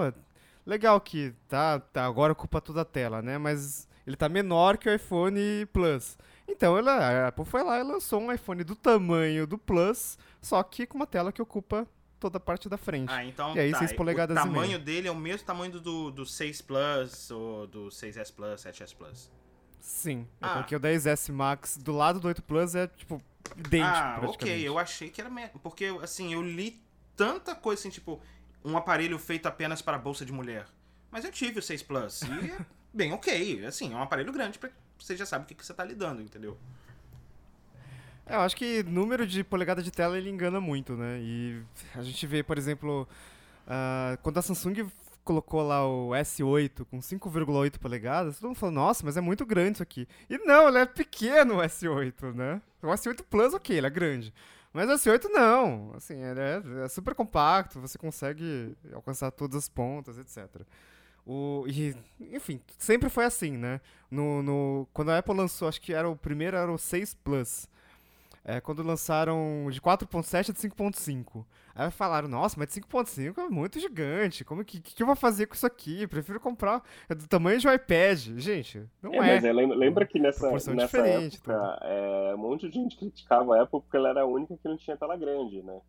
[0.65, 3.37] legal que tá, tá agora ocupa toda a tela, né?
[3.37, 6.17] Mas ele tá menor que o iPhone Plus.
[6.47, 10.61] Então ela, a Apple foi lá e lançou um iPhone do tamanho do Plus, só
[10.61, 11.87] que com uma tela que ocupa
[12.19, 13.11] toda a parte da frente.
[13.11, 13.79] Ah, então e aí tá.
[13.79, 17.87] 6 polegadas o tamanho dele é o mesmo tamanho do, do 6 Plus ou do
[17.87, 19.31] 6S Plus, 7S Plus.
[19.79, 20.55] Sim, ah.
[20.55, 23.21] porque o 10S Max do lado do 8 Plus é tipo
[23.57, 24.67] idêntico, ah, ok.
[24.67, 25.29] Eu achei que era.
[25.61, 26.81] Porque, assim, eu li
[27.15, 28.21] tanta coisa assim, tipo,
[28.63, 30.65] um aparelho feito apenas para bolsa de mulher.
[31.11, 32.21] Mas eu tive o 6 Plus.
[32.21, 33.65] E é bem ok.
[33.65, 36.21] Assim, é um aparelho grande para você já sabe o que, que você tá lidando,
[36.21, 36.57] entendeu?
[38.25, 41.19] É, eu acho que número de polegada de tela ele engana muito, né?
[41.21, 41.61] E
[41.93, 43.07] a gente vê, por exemplo,
[43.67, 44.89] uh, quando a Samsung
[45.23, 49.73] colocou lá o S8 com 5,8 polegadas, todo mundo falou, nossa, mas é muito grande
[49.73, 50.07] isso aqui.
[50.29, 52.61] E não, ele é pequeno o S8, né?
[52.83, 54.33] O S8 Plus, ok, ele é grande.
[54.73, 59.69] Mas o S8 não, assim, ele é, é super compacto, você consegue alcançar todas as
[59.69, 60.63] pontas, etc.
[61.25, 63.79] O, e, enfim, sempre foi assim, né?
[64.09, 67.69] No, no, quando a Apple lançou, acho que era o primeiro, era o 6 Plus.
[68.45, 71.45] É, quando lançaram de 4.7 a de 5.5.
[71.73, 74.43] Aí falaram, nossa, mas 5.5 é muito gigante.
[74.43, 76.05] Como que, que, eu vou fazer com isso aqui?
[76.07, 78.19] Prefiro comprar é do tamanho de um iPad.
[78.37, 79.17] Gente, não é.
[79.17, 79.19] é.
[79.19, 83.79] Mas é, lembra que nessa, nessa época é, um monte de gente criticava a Apple
[83.81, 85.79] porque ela era a única que não tinha tela grande, né?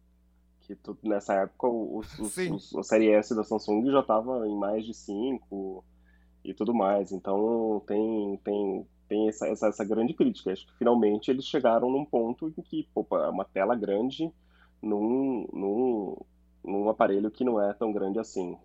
[0.61, 4.95] Que tu, nessa época o, o, Série S da Samsung já estava em mais de
[4.95, 5.85] 5
[6.45, 7.13] e tudo mais.
[7.13, 10.53] Então tem, tem, tem essa, essa, essa grande crítica.
[10.53, 14.31] Acho que finalmente eles chegaram num ponto em que, opa, uma tela grande
[14.83, 16.17] num, num,
[16.65, 18.57] num aparelho que não é tão grande assim.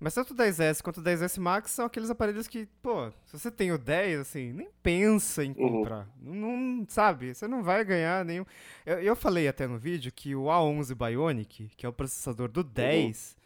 [0.00, 3.52] Mas tanto o 10S quanto o 10S Max são aqueles aparelhos que, pô, se você
[3.52, 5.78] tem o 10, assim, nem pensa em Uhum.
[5.78, 6.08] comprar.
[6.20, 8.44] Não, não- sabe, você não vai ganhar nenhum.
[8.84, 12.64] Eu, eu falei até no vídeo que o A11 Bionic, que é o processador do
[12.64, 13.36] 10,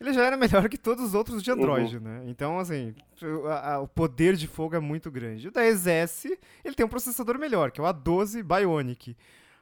[0.00, 2.22] ele já era melhor que todos os outros de Android, né?
[2.26, 5.48] Então, assim, o, a- a- o poder de fogo é muito grande.
[5.48, 9.16] O 10S, ele tem um processador melhor, que é o A12 Bionic.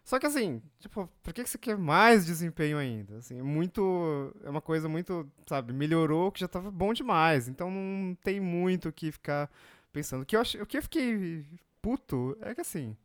[0.05, 3.19] Só que assim, tipo, por que que você quer mais desempenho ainda?
[3.19, 4.35] Assim, é muito.
[4.43, 7.47] É uma coisa muito, sabe, melhorou que já tava bom demais.
[7.47, 9.49] Então não tem muito o que ficar
[9.93, 10.23] pensando.
[10.23, 10.57] O que eu, ach...
[10.57, 11.45] o que eu fiquei
[11.81, 12.97] puto é que assim.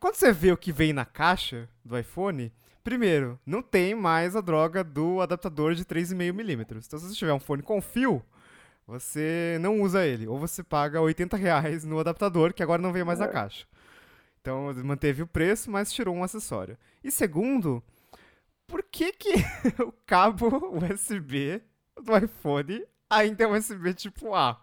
[0.00, 2.52] Quando você vê o que vem na caixa do iPhone,
[2.86, 6.84] primeiro, não tem mais a droga do adaptador de 3,5mm.
[6.86, 8.22] Então, se você tiver um fone com fio,
[8.86, 10.28] você não usa ele.
[10.28, 13.28] Ou você paga 80 reais no adaptador, que agora não vem mais na É.
[13.28, 13.66] caixa.
[14.40, 16.78] Então, manteve o preço, mas tirou um acessório.
[17.02, 17.82] E segundo,
[18.68, 19.32] por que que
[19.84, 20.46] o cabo
[20.76, 21.60] USB
[22.00, 24.62] do iPhone ainda é USB tipo A?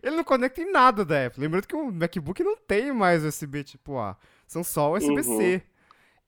[0.00, 1.40] Ele não conecta em nada da Apple.
[1.42, 4.16] Lembrando que o MacBook não tem mais USB tipo A.
[4.46, 5.62] São só USB-C.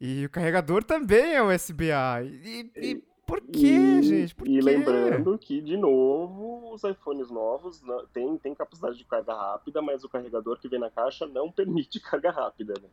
[0.02, 2.22] E o carregador também é USB-A.
[2.24, 4.34] E, e por que, E- gente?
[4.34, 4.70] Por e quê?
[4.70, 7.80] lembrando que, de novo, os iPhones novos
[8.12, 12.00] têm tem capacidade de carga rápida, mas o carregador que vem na caixa não permite
[12.00, 12.88] carga rápida, né?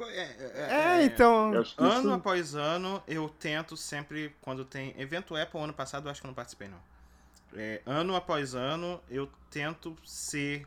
[0.00, 1.52] É, é, É, então.
[1.52, 2.12] Eu acho que Ano isso...
[2.12, 6.30] após ano, eu tento sempre, quando tem evento Apple, ano passado eu acho que eu
[6.30, 6.80] não participei não.
[7.54, 10.66] É, ano após ano, eu tento ser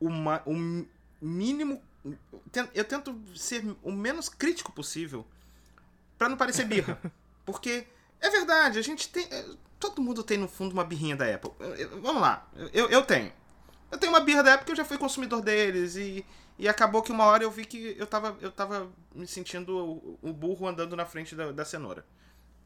[0.00, 0.54] o, ma- o
[1.20, 1.82] mínimo.
[2.74, 5.26] Eu tento ser o menos crítico possível
[6.16, 7.00] pra não parecer birra.
[7.44, 7.86] Porque
[8.20, 9.26] é verdade, a gente tem.
[9.30, 9.44] é,
[9.78, 11.50] Todo mundo tem no fundo uma birrinha da Apple.
[12.02, 13.32] Vamos lá, eu, eu tenho.
[13.90, 16.24] Eu tenho uma birra da Apple porque eu já fui consumidor deles e,
[16.58, 20.18] e acabou que uma hora eu vi que eu tava, eu tava me sentindo o,
[20.22, 22.04] o burro andando na frente da, da cenoura.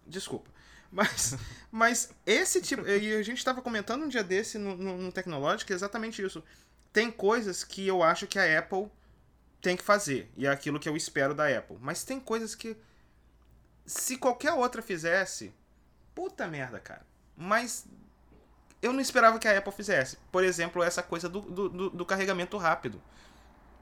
[0.07, 0.51] Desculpa.
[0.94, 1.37] Mas,
[1.73, 2.87] mas esse tipo.
[2.87, 6.40] E a gente tava comentando um dia desse no, no, no Tecnológico exatamente isso.
[6.92, 8.88] Tem coisas que eu acho que a Apple
[9.64, 10.31] tem que fazer.
[10.37, 11.79] E é aquilo que eu espero da Apple.
[11.81, 12.77] Mas tem coisas que.
[13.87, 15.53] Se qualquer outra fizesse.
[16.14, 17.05] Puta merda, cara.
[17.35, 17.87] Mas.
[18.83, 20.18] Eu não esperava que a Apple fizesse.
[20.31, 23.00] Por exemplo, essa coisa do, do, do- carregamento rápido.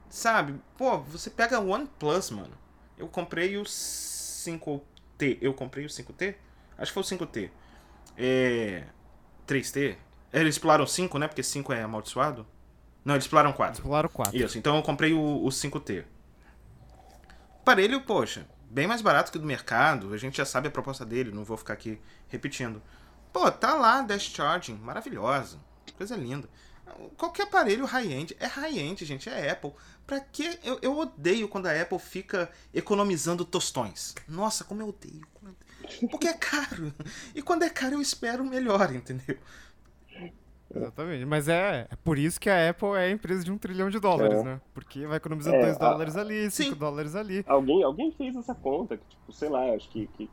[0.09, 0.57] Sabe?
[0.77, 2.57] Pô, você pega o OnePlus, mano.
[2.97, 5.39] Eu comprei o 5T.
[5.41, 6.35] Eu comprei o 5T?
[6.77, 7.51] Acho que foi o 5T.
[8.17, 8.85] É.
[9.45, 9.97] 3T?
[10.31, 11.27] Eles exploraram 5, né?
[11.27, 12.47] Porque 5 é amaldiçoado.
[13.03, 13.75] Não, eles exploraram 4.
[13.75, 14.37] Exploraram 4.
[14.37, 16.03] Isso, então eu comprei o, o 5T.
[17.61, 20.13] Aparelho, poxa, bem mais barato que o do mercado.
[20.13, 22.81] A gente já sabe a proposta dele, não vou ficar aqui repetindo.
[23.31, 25.59] Pô, tá lá Dash Charging, maravilhosa.
[25.97, 26.47] Coisa linda.
[27.17, 29.73] Qualquer aparelho high-end é high-end, gente, é Apple.
[30.05, 34.13] Pra que eu, eu odeio quando a Apple fica economizando tostões.
[34.27, 35.25] Nossa, como eu odeio.
[36.11, 36.93] Porque é caro.
[37.33, 39.37] E quando é caro eu espero melhor, entendeu?
[40.75, 41.25] Exatamente.
[41.25, 43.99] Mas é, é por isso que a Apple é a empresa de um trilhão de
[43.99, 44.43] dólares, É.
[44.43, 44.61] né?
[44.73, 46.79] Porque vai economizando É, 2 a- dólares ali, 5 Sim.
[46.79, 47.43] dólares ali.
[47.47, 50.29] Alguém, alguém fez essa conta, que, tipo, sei lá, acho que, que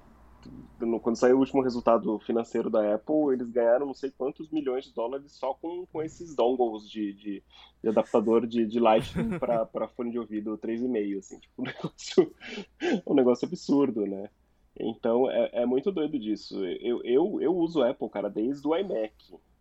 [0.81, 4.85] no- quando saiu o último resultado financeiro da Apple, eles ganharam não sei quantos milhões
[4.87, 7.43] de dólares só com, com esses dongles de, de,
[7.83, 12.33] de adaptador de, de Lightning para fone de ouvido 3,5, assim, tipo, um negócio,
[13.07, 14.31] um negócio absurdo, né?
[14.79, 16.65] Então é, é muito doido disso.
[16.65, 19.13] Eu, eu, eu uso Apple, cara, desde o iMac,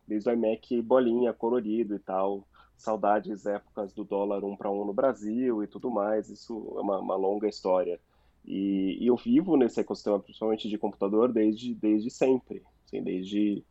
[0.09, 2.45] desde o iMac bolinha, colorido e tal.
[2.75, 6.29] Saudades épocas do dólar um para um no Brasil e tudo mais.
[6.29, 7.99] Isso é uma, uma longa história.
[8.45, 12.63] E, e eu vivo nesse ecossistema, principalmente de computador, desde, desde sempre.
[12.85, 13.63] Assim, desde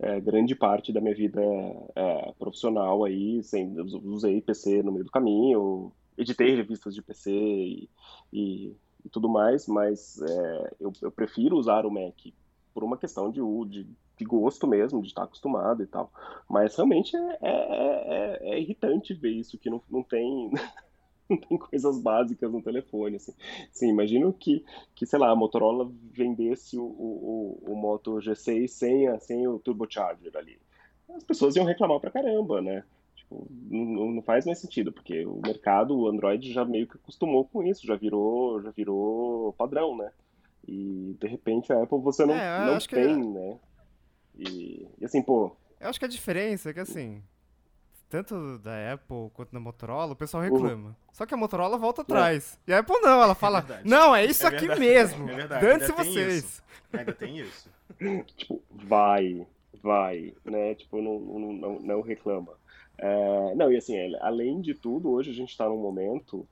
[0.00, 1.40] é, grande parte da minha vida
[1.94, 7.90] é, profissional aí, sem, usei PC no meio do caminho, editei revistas de PC e,
[8.32, 12.16] e, e tudo mais, mas é, eu, eu prefiro usar o Mac
[12.74, 13.84] por uma questão de, de,
[14.18, 16.12] de gosto mesmo, de estar acostumado e tal.
[16.50, 20.50] Mas realmente é, é, é- é irritante ver isso, que não, não tem.
[21.30, 23.32] Não tem coisas básicas no telefone, assim.
[23.72, 28.72] Sim, imagino que, que, sei lá, a Motorola vendesse o, o, o, o Moto G6
[28.72, 30.58] sem, a, sem o turbocharger ali.
[31.10, 32.84] As pessoas iam reclamar pra caramba, né?
[33.16, 37.44] Tipo, não, não faz mais sentido, porque o mercado, o Android já meio que acostumou
[37.46, 40.12] com isso, já virou, já virou padrão, né?
[40.66, 43.58] E de repente a Apple você não, É, não acho que tem, né?
[44.36, 47.22] E, e assim, pô, Eu acho que a diferença é que assim,
[48.08, 50.50] tanto da Apple quanto da Motorola, o pessoal Uhum.
[50.52, 50.96] reclama.
[51.12, 52.58] Só que a Motorola volta atrás.
[52.66, 53.88] E a Apple não, ela fala, verdade.
[53.88, 54.80] não, é isso É aqui verdade.
[54.80, 55.28] mesmo.
[55.30, 56.62] É verdade, Dane-se ainda tem vocês.
[56.92, 57.70] Ainda tem isso.
[58.36, 59.46] tipo, vai,
[59.82, 60.74] vai, né?
[60.74, 62.52] Tipo, não, não, não, não reclama.
[62.96, 66.48] É, não, e assim, é, além de tudo, hoje a gente está num momento é,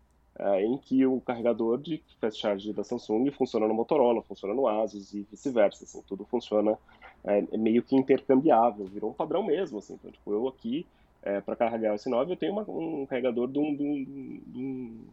[0.61, 5.12] em que o carregador de fast charge da Samsung funciona no Motorola, funciona no Asus
[5.12, 6.79] e vice-versa, assim, tudo funciona
[7.25, 10.87] é, é, meio que intercambiável, virou um padrão mesmo, assim, então, tipo, eu aqui,
[11.23, 14.59] é, para carregar o S9, eu tenho uma, um carregador de um, de, um, de,
[14.59, 15.05] um,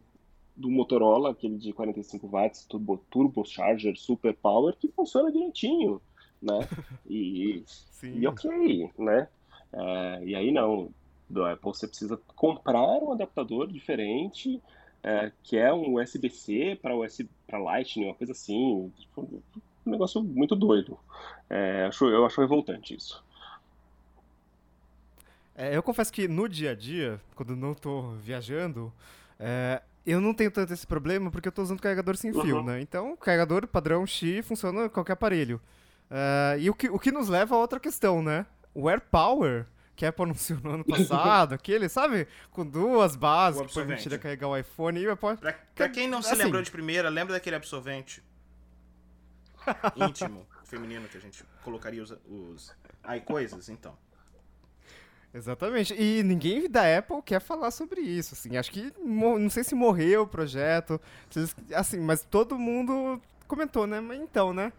[0.56, 6.00] de um, Motorola, aquele de 45 watts, turbo, turbo charger, super power, que funciona direitinho,
[6.42, 6.66] né,
[7.08, 7.62] e,
[8.02, 9.28] e ok, né,
[9.72, 10.90] é, e aí não,
[11.28, 14.60] do Apple você precisa comprar um adaptador diferente,
[15.02, 19.42] é, que é um USB-C para USB para Lightning, uma coisa assim, tipo,
[19.86, 20.98] um negócio muito doido.
[21.48, 23.24] É, acho, eu acho revoltante isso.
[25.54, 28.92] É, eu confesso que no dia a dia, quando não estou viajando,
[29.38, 32.64] é, eu não tenho tanto esse problema porque eu estou usando carregador sem fio, uhum.
[32.64, 32.80] né?
[32.80, 35.60] Então, carregador padrão X funciona em qualquer aparelho.
[36.10, 38.46] É, e o que, o que nos leva a outra questão, né?
[38.74, 39.66] O AirPower a
[40.06, 42.26] Apple anunciou no ano passado, aquele, sabe?
[42.50, 45.00] Com duas bases que permitiria carregar o iPhone.
[45.00, 45.36] E o Apple...
[45.36, 48.22] pra, pra quem não se assim, lembrou de primeira, lembra daquele absorvente
[49.96, 52.74] íntimo, feminino, que a gente colocaria os, os
[53.26, 53.96] coisas então.
[55.32, 55.94] Exatamente.
[55.94, 58.56] E ninguém da Apple quer falar sobre isso, assim.
[58.56, 61.00] Acho que não sei se morreu o projeto,
[61.74, 64.00] assim, mas todo mundo comentou, né?
[64.00, 64.72] Mas então, né?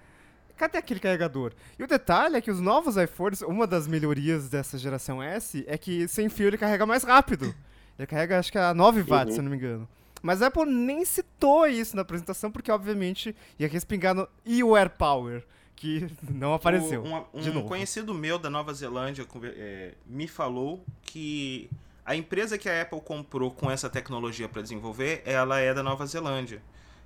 [0.62, 1.54] Cadê aquele carregador?
[1.80, 5.78] E o detalhe é que os novos iPhones, uma das melhorias dessa geração S é
[5.78, 7.54] que sem fio ele carrega mais rápido.
[7.97, 9.32] Ele carrega acho que a 9 watts, uhum.
[9.32, 9.89] se eu não me engano.
[10.21, 14.78] Mas a Apple nem citou isso na apresentação, porque obviamente ia respingar no e o
[14.78, 15.43] AirPower,
[15.76, 17.04] que não apareceu.
[17.04, 21.71] O, um, um conhecido meu da Nova Zelândia é, me falou que
[22.06, 26.06] a empresa que a Apple comprou com essa tecnologia para desenvolver, ela é da Nova
[26.06, 26.62] Zelândia.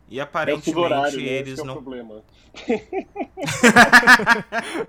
[0.10, 1.24] E aparentemente é horário, né?
[1.24, 1.78] eles não.
[1.78, 1.82] É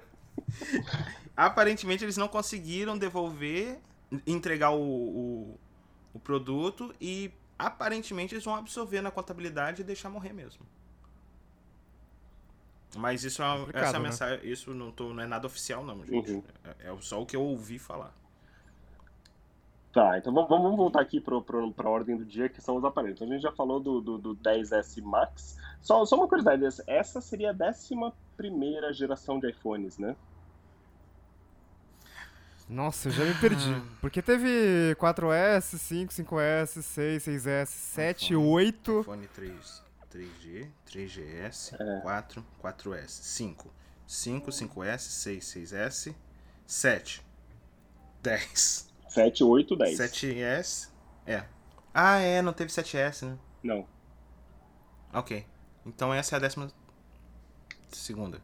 [1.37, 3.79] aparentemente eles não conseguiram devolver,
[4.27, 5.59] entregar o, o,
[6.15, 10.65] o, produto e aparentemente eles vão absorver na contabilidade e deixar morrer mesmo.
[12.97, 13.99] Mas isso é, uma, essa né?
[13.99, 16.31] mensagem, isso não, tô, não é nada oficial não, gente.
[16.31, 16.43] Uhum.
[16.65, 18.15] É, é só o que eu ouvi falar.
[19.97, 23.23] Tá, então vamos, vamos voltar aqui para a ordem do dia, que são os aparelhos.
[23.23, 25.57] A gente já falou do, do, do 10S Max.
[25.81, 30.15] Só, só uma curiosidade, essa seria a 11 geração de iPhones, né?
[32.69, 33.73] Nossa, eu já me perdi.
[33.73, 33.83] Ah.
[34.03, 39.01] Porque teve 4S, 5, 5S, 6, 6S, 7, iPhone, 8.
[39.01, 42.01] iPhone 3, 3G, 3GS, é.
[42.03, 43.73] 4, 4S, 5.
[44.07, 46.15] 5, 5S, 6, 6S,
[46.67, 47.25] 7,
[48.23, 48.96] 10.
[49.17, 49.99] 7, 8, 10.
[49.99, 50.91] 7S.
[51.27, 51.45] É.
[51.95, 53.39] Ah, é, não teve 7S, né?
[53.63, 53.87] Não.
[55.11, 55.47] Ok.
[55.87, 56.71] Então essa é a décima
[57.91, 58.43] segunda.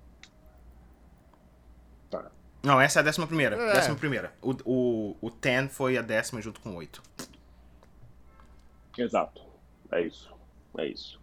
[2.09, 2.31] Tá.
[2.63, 3.55] Não, essa é a décima primeira.
[3.55, 3.75] É.
[3.75, 4.33] Décima primeira.
[4.41, 7.03] O, o, o 10 foi a décima junto com o 8.
[8.97, 9.43] Exato.
[9.91, 10.35] É isso.
[10.79, 11.21] É isso.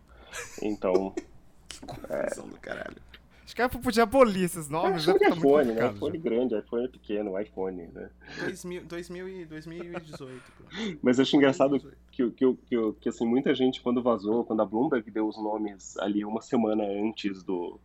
[0.61, 1.15] Então.
[1.67, 2.49] que confusão é...
[2.49, 3.01] do caralho.
[3.49, 5.07] Acho que a Apple podia abolir esses nomes.
[5.07, 5.29] É, né?
[5.29, 5.89] iPhone, né?
[5.89, 8.11] iPhone grande, iPhone pequeno, iPhone, né?
[8.41, 10.43] 2000, 2000 2018.
[11.01, 11.79] Mas acho engraçado
[12.11, 15.97] que, que, que, que, assim, muita gente, quando vazou, quando a Bloomberg deu os nomes
[15.97, 17.79] ali uma semana antes do,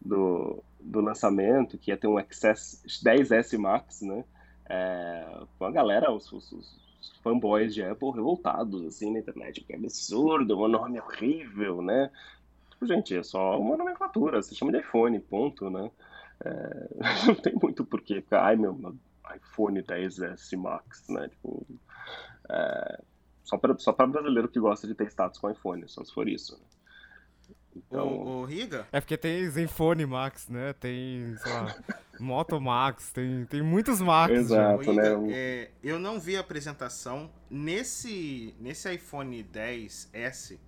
[0.00, 4.24] do, do lançamento, que ia ter um XS 10S Max, né?
[4.68, 5.26] É,
[5.60, 9.64] a galera, os, os, os fanboys de Apple revoltados, assim, na internet.
[9.64, 12.08] Que é absurdo, um nome horrível, né?
[12.78, 15.90] Tipo, gente, é só uma nomenclatura, se chama de iPhone, ponto, né?
[16.44, 16.88] É,
[17.26, 18.96] não tem muito porquê ficar, ai meu,
[19.34, 21.28] iPhone 10S Max, né?
[21.28, 21.66] Tipo,
[22.48, 23.02] é,
[23.42, 26.56] só para só brasileiro que gosta de ter status com iPhone, só se for isso,
[26.56, 26.64] né?
[27.76, 28.06] Então...
[28.06, 28.86] O, o, Riga?
[28.92, 30.72] É porque tem Zenfone Max, né?
[30.74, 31.74] Tem, sei lá,
[32.18, 34.32] Moto Max, tem, tem muitos Max.
[34.32, 35.04] Exato, né?
[35.30, 37.30] É, eu não vi a apresentação.
[37.50, 40.58] Nesse, nesse iPhone 10S,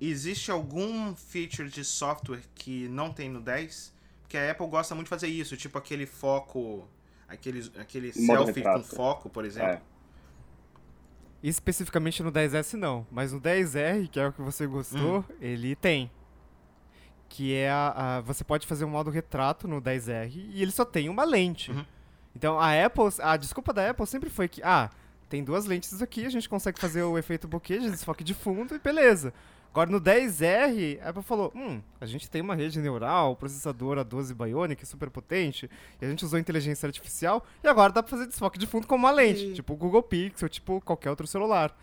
[0.00, 3.92] existe algum feature de software que não tem no 10?
[4.22, 6.86] Porque a Apple gosta muito de fazer isso, tipo aquele foco,
[7.26, 8.80] aquele, aquele selfie retrato.
[8.80, 9.72] com foco, por exemplo.
[9.72, 9.82] É.
[11.42, 15.34] Especificamente no 10S não, mas no 10R, que é o que você gostou, hum.
[15.40, 16.10] ele tem.
[17.28, 20.84] Que é a, a, Você pode fazer um modo retrato no 10R e ele só
[20.84, 21.70] tem uma lente.
[21.70, 21.84] Uhum.
[22.34, 23.04] Então a Apple.
[23.20, 24.90] A desculpa da Apple sempre foi que, ah,
[25.28, 28.74] tem duas lentes aqui, a gente consegue fazer o efeito bokeh de desfoque de fundo
[28.74, 29.32] e beleza.
[29.70, 34.34] Agora no 10R, a Apple falou: hum, a gente tem uma rede neural, processador A12
[34.34, 38.58] Bionic super potente, e a gente usou inteligência artificial, e agora dá pra fazer desfoque
[38.58, 39.54] de fundo com uma lente, e...
[39.54, 41.76] tipo o Google Pixel, tipo qualquer outro celular.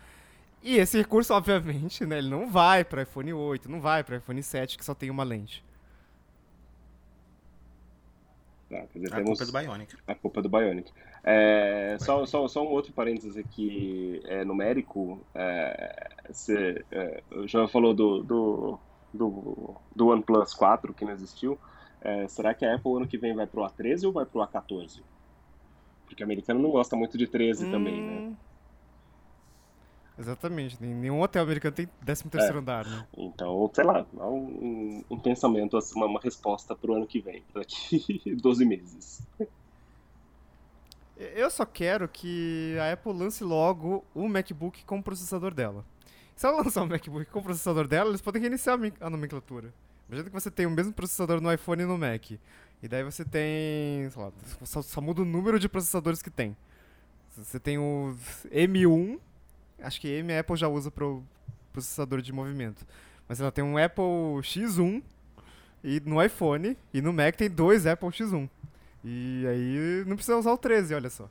[0.62, 4.42] E esse recurso, obviamente, né, ele não vai para iPhone 8, não vai para iPhone
[4.42, 5.64] 7, que só tem uma lente.
[8.68, 9.96] Tá, quer dizer, A temos culpa é do Bionic.
[10.08, 10.92] a culpa do Bionic.
[11.28, 15.20] É, só, só, só um outro parênteses aqui é, numérico.
[15.34, 18.78] É, você, é, o João falou do, do,
[19.12, 21.58] do, do OnePlus 4 que não existiu.
[22.00, 25.02] É, será que a Apple ano que vem vai pro A13 ou vai pro A14?
[26.06, 28.12] Porque o americano não gosta muito de 13 também, né?
[28.20, 28.36] Hum,
[30.18, 30.80] Exatamente.
[30.80, 33.04] nem- Nenhum hotel americano tem 13 terceiro andar, né?
[33.18, 37.42] Então, sei lá, há um, um pensamento, assim, uma, uma resposta pro ano que vem,
[37.52, 39.20] daqui 12 meses.
[41.16, 45.84] Eu só quero que a Apple lance logo o MacBook com o processador dela.
[46.34, 49.72] Se ela lançar o MacBook com o processador dela, eles podem reiniciar a nomenclatura.
[50.08, 52.32] Imagina que você tem o mesmo processador no iPhone e no Mac.
[52.82, 54.30] E daí você tem, sei lá,
[54.64, 56.56] só, só muda o número de processadores que tem.
[57.30, 58.14] Você tem o
[58.50, 59.18] M1,
[59.80, 61.24] acho que M a Apple já usa pro
[61.72, 62.86] processador de movimento.
[63.28, 64.04] Mas ela tem um Apple
[64.42, 65.02] X1
[65.82, 68.48] e no iPhone e no Mac tem dois Apple X1.
[69.08, 71.30] E aí não precisa usar o 13, olha só.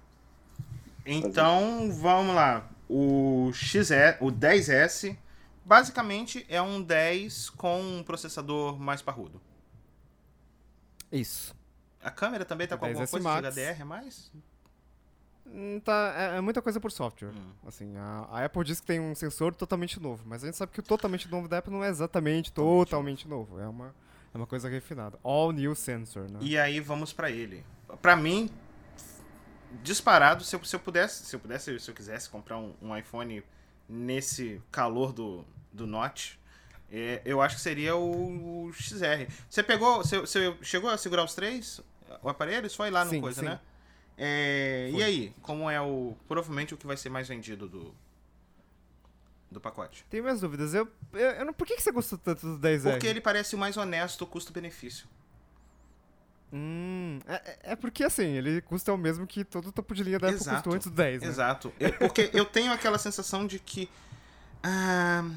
[1.06, 2.70] Então, vamos lá.
[2.90, 5.18] O XE, o 10S,
[5.66, 9.42] basicamente é um 10 com um processador mais parrudo.
[11.12, 11.54] Isso.
[12.02, 13.54] A câmera também tá com alguma 10S coisa Max.
[13.54, 14.32] de HDR mais?
[15.46, 17.32] Hum, Tá, é, é muita coisa por software.
[17.32, 17.52] Hum.
[17.68, 20.72] Assim, a, a Apple diz que tem um sensor totalmente novo, mas a gente sabe
[20.72, 23.60] que o totalmente novo da Apple não é exatamente totalmente novo.
[23.60, 23.94] É uma,
[24.36, 25.18] é uma coisa refinada.
[25.24, 26.40] All new sensor, né?
[26.42, 27.64] E aí vamos pra ele.
[28.02, 28.50] Pra mim,
[29.82, 32.96] disparado, se eu, se eu pudesse, se eu pudesse, se eu quisesse comprar um, um
[32.96, 33.42] iPhone
[33.88, 36.38] nesse calor do, do Note,
[36.92, 39.32] é, eu acho que seria o, o XR.
[39.50, 41.80] Você pegou, você, você chegou a segurar os três,
[42.22, 42.68] o aparelho?
[42.68, 43.48] Isso foi lá no Sim, coisa, sim.
[43.48, 43.60] né?
[44.18, 47.96] É, e aí, como é o provavelmente o que vai ser mais vendido do
[49.52, 50.06] do pacote?
[50.10, 50.74] Tenho minhas dúvidas.
[50.74, 52.92] Eu, eu, eu não, por que, que você gostou tanto do 10R?
[52.92, 55.08] Porque ele parece o mais honesto custo-benefício.
[56.54, 60.04] Hum, é, é- é porque assim, ele custa o mesmo que todo o topo de
[60.04, 60.56] linha da Apple Exato.
[60.58, 61.28] custou antes do 10, né?
[61.28, 61.74] Exato.
[61.80, 63.90] Eu- porque eu tenho aquela sensação de que.
[64.64, 65.28] ah,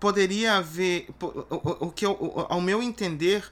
[0.00, 1.08] poderia haver.
[1.20, 3.50] o- o que eu, o- ao meu entender,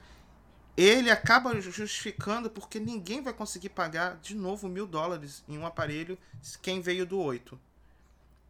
[0.75, 6.17] ele acaba justificando porque ninguém vai conseguir pagar de novo mil dólares em um aparelho
[6.61, 7.59] quem veio do 8.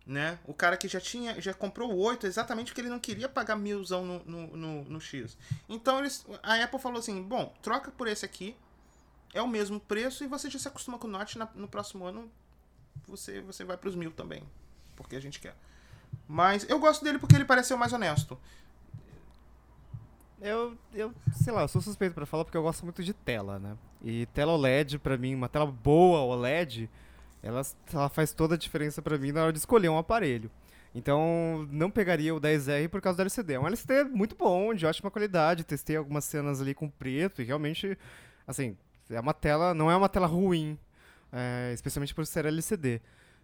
[0.06, 0.40] Né?
[0.46, 3.56] O cara que já tinha, já comprou o 8 exatamente porque ele não queria pagar
[3.56, 5.38] milzão no, no, no, no X.
[5.70, 8.56] Então eles, a Apple falou assim: bom, troca por esse aqui,
[9.34, 12.30] é o mesmo preço e você já se acostuma com o Note no próximo ano
[13.08, 14.44] você você vai pros mil também
[14.96, 15.56] porque a gente quer
[16.28, 18.38] mas eu gosto dele porque ele pareceu mais honesto
[20.42, 23.60] Eu, eu, sei lá, eu sou suspeito pra falar porque eu gosto muito de tela,
[23.60, 23.78] né?
[24.04, 26.90] E tela OLED, pra mim, uma tela boa OLED,
[27.44, 27.62] ela,
[27.94, 30.50] ela faz toda a diferença pra mim na hora de escolher um aparelho.
[30.94, 33.54] Então, não pegaria o 10R por causa do LCD.
[33.54, 35.64] É um LCD muito bom, de ótima qualidade.
[35.64, 37.98] Testei algumas cenas ali com preto e realmente,
[38.46, 38.76] assim,
[39.10, 40.78] é uma tela, não é uma tela ruim,
[41.32, 43.00] é, especialmente por ser LCD.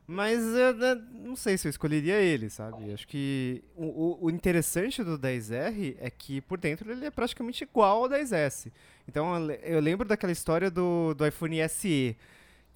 [0.05, 2.93] Mas eu né, não sei se eu escolheria ele, sabe?
[2.93, 8.03] Acho que o, o- interessante do 10R é que por dentro ele é praticamente igual
[8.03, 8.71] ao 10S.
[9.07, 12.15] Então eu eu lembro daquela história do, do iPhone SE,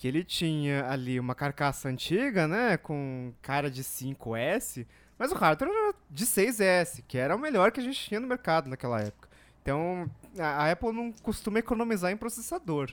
[0.02, 2.76] que ele tinha ali uma carcaça antiga, né?
[2.76, 7.80] Com cara de 5S, mas o hardware era de 6S, que era o melhor que
[7.80, 9.30] a gente tinha no mercado naquela época.
[9.62, 12.92] Então a, Apple não costuma economizar em processador.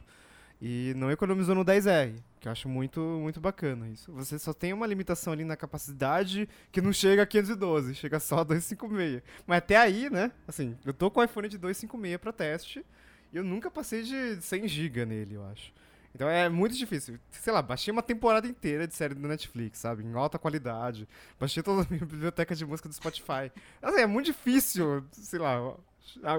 [0.60, 4.12] E não economizou no 10R, que eu acho muito, muito bacana isso.
[4.12, 8.40] Você só tem uma limitação ali na capacidade que não chega a 512, chega só
[8.40, 9.22] a 256.
[9.46, 10.30] Mas até aí, né?
[10.46, 12.84] Assim, eu tô com o iPhone de 256 pra teste
[13.32, 15.72] e eu nunca passei de 100 GB nele, eu acho.
[16.14, 17.18] Então é muito difícil.
[17.30, 20.02] Sei lá, baixei uma temporada inteira de série do Netflix, sabe?
[20.02, 21.08] Em alta qualidade.
[21.38, 23.52] Baixei toda a minha biblioteca de música do Spotify.
[23.80, 25.76] Assim, é muito difícil, sei lá,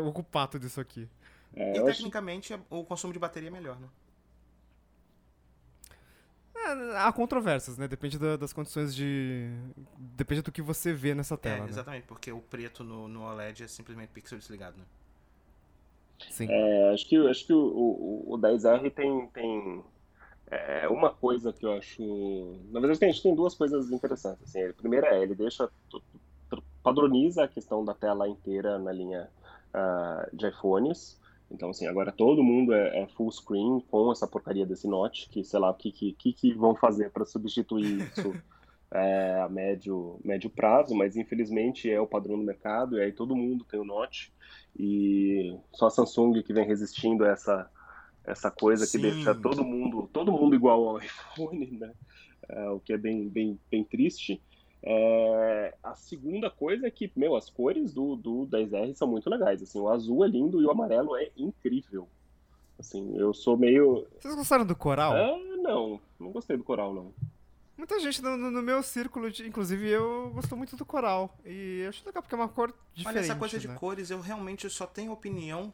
[0.06, 1.08] ocupar tudo isso aqui.
[1.56, 3.88] É, e eu acho tecnicamente o consumo de bateria é melhor né
[6.56, 7.88] É, há controvérsias, né?
[7.88, 9.50] Depende da- das condições de.
[9.98, 11.64] Depende do que você vê nessa é, tela.
[11.64, 11.70] né?
[11.70, 14.86] exatamente porque o preto no, no OLED é simplesmente pixel desligado né.
[16.50, 19.84] É, acho que, acho que o, o, o 10R tem, tem
[20.52, 22.02] é, uma coisa que eu acho.
[22.72, 24.44] Na verdade, tem, acho que tem duas coisas interessantes.
[24.44, 24.64] Assim.
[24.64, 25.70] A primeira é, ele deixa.
[26.84, 29.30] padroniza a questão da tela inteira na linha
[29.74, 31.20] ah, de iPhones.
[31.52, 35.44] Então, assim, agora todo mundo é, é full screen com essa porcaria desse Note, que
[35.44, 38.34] sei lá o que, que, que, que vão fazer para substituir isso
[38.92, 43.36] é, a médio, médio prazo, mas infelizmente é o padrão do mercado, e aí todo
[43.36, 44.34] mundo tem o Note,
[44.78, 47.70] e só a Samsung que vem resistindo a essa,
[48.26, 49.02] essa coisa que Sim.
[49.02, 51.94] deixa todo mundo, todo mundo igual ao iPhone, né?
[52.48, 54.42] É, o que é bem, bem, bem triste.
[54.82, 59.62] É, a segunda coisa é que, meu, as cores do, do 10R são muito legais.
[59.62, 62.08] Assim, o azul é lindo e o amarelo é incrível.
[62.80, 64.08] Assim, eu sou meio.
[64.20, 65.16] Vocês gostaram do coral?
[65.16, 67.14] É, não, não gostei do coral, não.
[67.80, 71.34] Muita gente no, no meu círculo, de, inclusive eu, gostou muito do coral.
[71.46, 73.18] E eu acho legal porque é uma cor diferente.
[73.18, 73.62] Olha, essa coisa né?
[73.62, 75.74] de cores, eu realmente só tenho opinião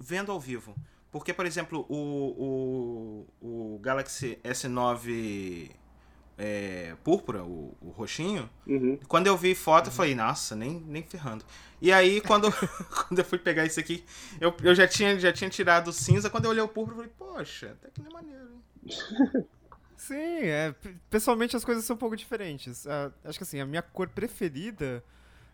[0.00, 0.74] vendo ao vivo.
[1.12, 5.72] Porque, por exemplo, o, o, o Galaxy S9
[6.38, 8.98] é, púrpura, o, o roxinho, Uhum.
[9.06, 11.44] quando eu vi foto, eu falei, nossa, nem, nem ferrando.
[11.82, 14.02] E aí, quando, quando eu fui pegar isso aqui,
[14.40, 16.30] eu, eu já, tinha, já tinha tirado o cinza.
[16.30, 19.46] Quando eu olhei o púrpura, eu falei, poxa, até que não é maneiro, hein?
[19.96, 20.74] Sim, é,
[21.10, 22.86] pessoalmente as coisas são um pouco diferentes.
[22.86, 25.02] Ah, acho que assim, a minha cor preferida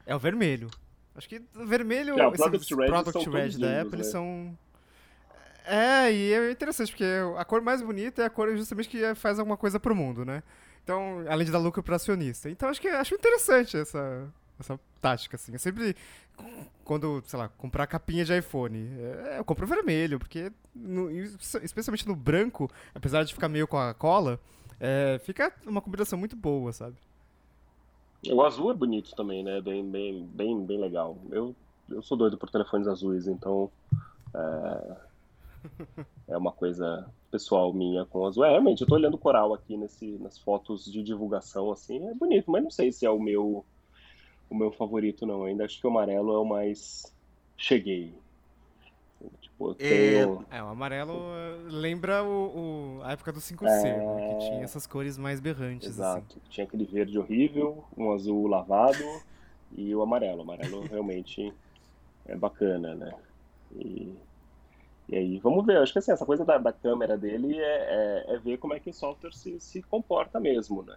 [0.04, 0.68] é o vermelho.
[1.14, 4.04] Acho que o vermelho, É, o Product Red Product Red da lindos, Apple, né?
[4.04, 4.58] são...
[5.64, 7.04] É, e é interessante, porque
[7.38, 10.42] a cor mais bonita é a cor justamente que faz alguma coisa pro mundo, né?
[10.82, 12.50] Então, além de dar lucro pro acionista.
[12.50, 14.28] Então, acho que acho interessante essa,
[14.58, 15.52] essa tática, assim.
[15.52, 15.94] Eu sempre,
[16.84, 22.14] quando, sei lá, comprar capinha de iPhone, é, eu compro vermelho, porque, no- especialmente no
[22.16, 24.38] branco, apesar de ficar meio com a cola,
[24.80, 26.96] é, fica uma combinação muito boa, sabe?
[28.30, 29.60] O azul é bonito também, né?
[29.60, 31.16] Bem, bem, bem, bem legal.
[31.30, 31.54] Eu,
[31.88, 33.70] eu sou doido por telefones azuis, então
[34.34, 34.96] é,
[36.28, 38.44] é uma coisa pessoal minha com azul.
[38.44, 42.14] É, realmente, eu tô olhando o coral aqui nesse, nas fotos de divulgação, assim, é
[42.14, 43.64] bonito, mas não sei se é o meu
[44.50, 45.44] o meu favorito, não.
[45.44, 47.12] Ainda acho que o amarelo é o mais
[47.56, 48.14] cheguei.
[49.40, 50.46] Tipo, eu É, tenho...
[50.50, 53.96] É, o amarelo eh, lembra o, o- a época do 5C, É.
[53.98, 54.28] né?
[54.40, 56.20] Que tinha essas cores mais berrantes, assim.
[56.20, 56.40] Exato.
[56.50, 59.04] Tinha aquele verde horrível, um azul lavado
[59.76, 60.38] e o amarelo.
[60.38, 61.52] O amarelo realmente
[62.26, 63.14] é bacana, né?
[63.76, 64.12] E,
[65.08, 65.76] e aí, vamos ver.
[65.78, 68.80] Acho que assim, essa coisa da, da câmera dele é, é, é ver como é
[68.80, 70.96] que o software se, se comporta mesmo, né?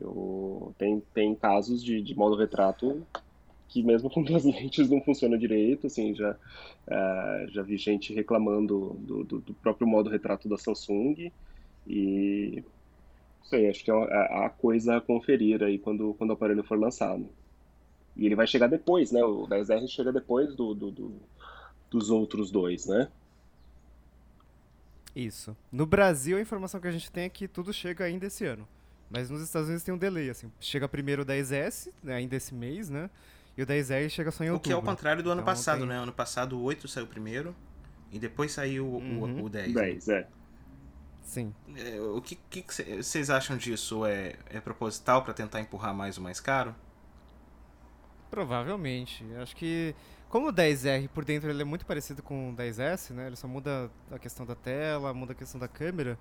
[0.00, 3.06] Eu, tem, tem casos de, de modo retrato
[3.68, 6.36] que mesmo com duas lentes não funciona direito, assim, já,
[6.88, 11.30] ah, já vi gente reclamando do, do, do próprio modo retrato da Samsung
[11.86, 12.62] e
[13.40, 16.64] não sei, acho que é a, a coisa a conferir aí quando, quando o aparelho
[16.64, 17.28] for lançado.
[18.16, 19.24] E ele vai chegar depois, né?
[19.24, 21.20] O 10R chega depois do, do- do-
[21.90, 23.08] dos outros dois, né?
[25.14, 25.56] Isso.
[25.72, 28.66] No Brasil, a informação que a gente tem é que tudo chega ainda esse ano.
[29.10, 30.52] Mas nos Estados Unidos tem um delay, assim.
[30.60, 33.08] Chega primeiro o 10S, né, ainda esse mês, né?
[33.56, 34.68] E o 10R chega só em O outubro.
[34.68, 35.96] que é o contrário do ano Então, passado, tem- né?
[35.96, 37.56] Ano passado o 8 saiu primeiro
[38.12, 39.44] e depois saiu o, o- Uhum.
[39.44, 39.74] o 10.
[39.74, 39.82] né?
[39.82, 40.28] 10, é.
[41.22, 41.54] Sim.
[41.76, 44.04] É, o que que que cê- vocês acham disso?
[44.06, 46.74] É, é proposital pra tentar empurrar mais o mais caro?
[48.30, 49.24] Provavelmente.
[49.42, 49.94] Acho que,
[50.28, 53.26] como o 10R por dentro ele é muito parecido com o 10S, né?
[53.26, 56.18] Ele só muda a questão da tela, muda a questão da câmera.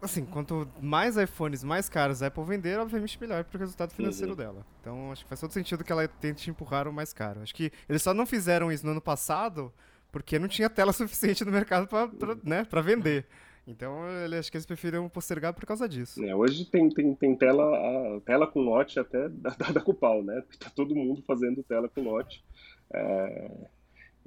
[0.00, 4.36] Assim, quanto mais iPhones mais caros a Apple vender, obviamente melhor pro resultado financeiro Uhum.
[4.36, 4.66] dela.
[4.80, 7.40] Então, acho que faz todo sentido que ela tente empurrar o mais caro.
[7.40, 9.72] Acho que eles só não fizeram isso no ano passado
[10.12, 13.26] porque não tinha tela suficiente no mercado pra, pra, né, pra vender.
[13.66, 16.22] Então, ele, acho que eles preferiram postergar por causa disso.
[16.24, 17.64] É, hoje tem, tem, tem tela,
[18.16, 20.40] a tela com note até da, da, da Cupal, né?
[20.60, 22.44] Tá todo mundo fazendo tela com note.
[22.94, 23.50] É,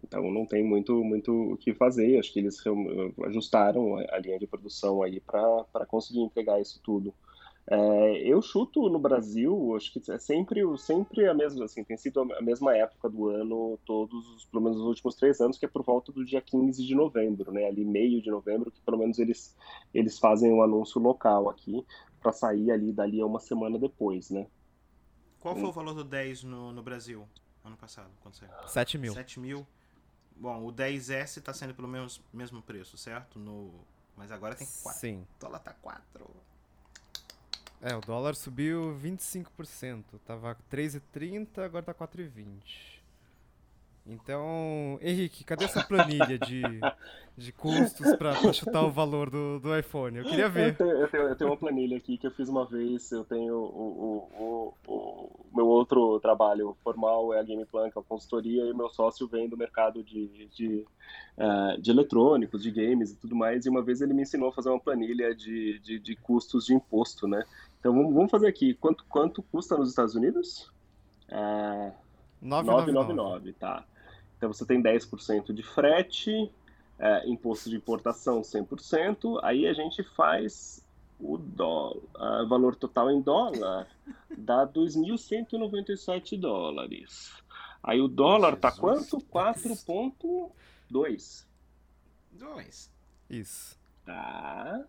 [0.03, 2.17] então não tem muito, muito o que fazer.
[2.19, 2.77] Acho que eles real-
[3.25, 7.13] ajustaram a, linha de produção aí para conseguir entregar isso tudo.
[7.71, 11.95] É, eu chuto no Brasil, acho que é sempre, o- sempre a mesma, assim, tem
[11.97, 15.65] sido a mesma época do ano, todos, os- pelo menos os últimos três anos, que
[15.65, 17.67] é por volta do dia 15 de novembro, né?
[17.67, 19.55] Ali meio de novembro, que pelo menos eles,
[19.93, 21.85] eles fazem um anúncio local aqui
[22.19, 24.47] para sair ali dali a uma semana depois, né?
[25.39, 25.59] Qual Hum.
[25.59, 27.23] foi o valor do 10 no, no Brasil
[27.63, 28.09] ano passado?
[28.21, 28.51] Quando saiu?
[28.65, 29.13] 7 mil.
[29.13, 29.67] 7 mil.
[30.39, 33.37] Bom, o 10S tá saindo pelo menos, mesmo preço, certo?
[33.37, 33.73] No...
[34.15, 34.99] Mas agora tem 4.
[34.99, 35.27] Sim.
[35.37, 36.29] O dólar tá 4.
[37.81, 40.03] É, o dólar subiu 25%.
[40.25, 42.98] Tava 3,30, agora tá 4,20.
[44.09, 46.63] Então, Henrique, cadê essa planilha de,
[47.37, 50.17] de custos pra chutar o valor do, do iPhone?
[50.17, 50.75] Eu queria Eu ver.
[50.75, 53.11] tenho, eu, tenho, eu tenho uma planilha aqui que eu fiz uma vez.
[53.11, 58.01] Eu tenho o, o, o, o meu outro trabalho formal é a Gameplan, que é
[58.01, 60.85] a consultoria, e o meu sócio vem do mercado de, de,
[61.37, 63.67] eh, de eletrônicos, de games e tudo mais.
[63.67, 66.73] E uma vez ele me ensinou a fazer uma planilha de, de, de custos de
[66.73, 67.43] imposto, né?
[67.79, 68.73] Então vamos, vamos fazer aqui.
[68.73, 70.71] Quanto, quanto custa nos Estados Unidos?
[71.29, 71.91] É,
[72.41, 73.13] 999.
[73.13, 73.83] 999, tá.
[74.39, 76.49] Então você tem 10% de frete,
[76.97, 80.81] é, imposto de importação 100%, aí a gente faz
[81.19, 83.85] o dólar, ah, valor total em dólar
[84.37, 87.33] dá 2.197 dólares.
[87.83, 89.09] Aí o dólar tá Jesus.
[89.09, 89.19] quanto?
[89.27, 91.45] 4.2.
[92.31, 92.91] 2.
[93.29, 93.77] Isso.
[94.05, 94.85] Tá.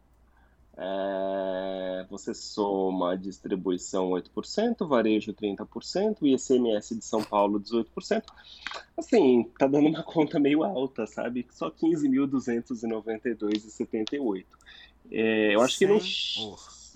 [0.77, 8.23] É, você soma distribuição 8%, varejo 30% e ICMS de São Paulo 18%.
[8.97, 11.47] Assim, tá dando uma conta meio alta, sabe?
[11.51, 14.47] Só 15.292,78.
[15.11, 15.87] É, eu acho Sim.
[15.87, 16.01] que não.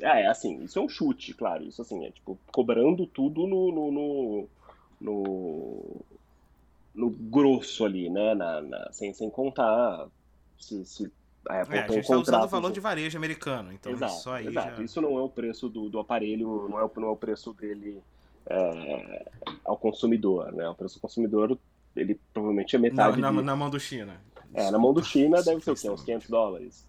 [0.01, 1.65] É, assim, isso é um chute, claro.
[1.65, 4.49] Isso assim, é tipo, cobrando tudo no, no, no,
[5.01, 5.97] no,
[6.95, 8.35] no grosso ali, né?
[8.35, 10.09] Na, na, sem, sem contar
[10.59, 11.13] se, se
[11.47, 14.47] Apple é, a gente está usando o valor de varejo americano, então exato, isso aí
[14.47, 14.77] exato.
[14.77, 14.83] Já...
[14.83, 17.53] Isso não é o preço do, do aparelho, não é, o, não é o preço
[17.53, 18.03] dele
[18.47, 19.31] é,
[19.65, 20.69] ao consumidor, né?
[20.69, 21.59] O preço do consumidor,
[21.95, 23.21] ele provavelmente é metade...
[23.21, 23.47] Na, na, de...
[23.47, 24.21] na mão do China.
[24.53, 25.91] É, na mão do China deve ser o quê?
[25.91, 26.87] Uns 500 dólares.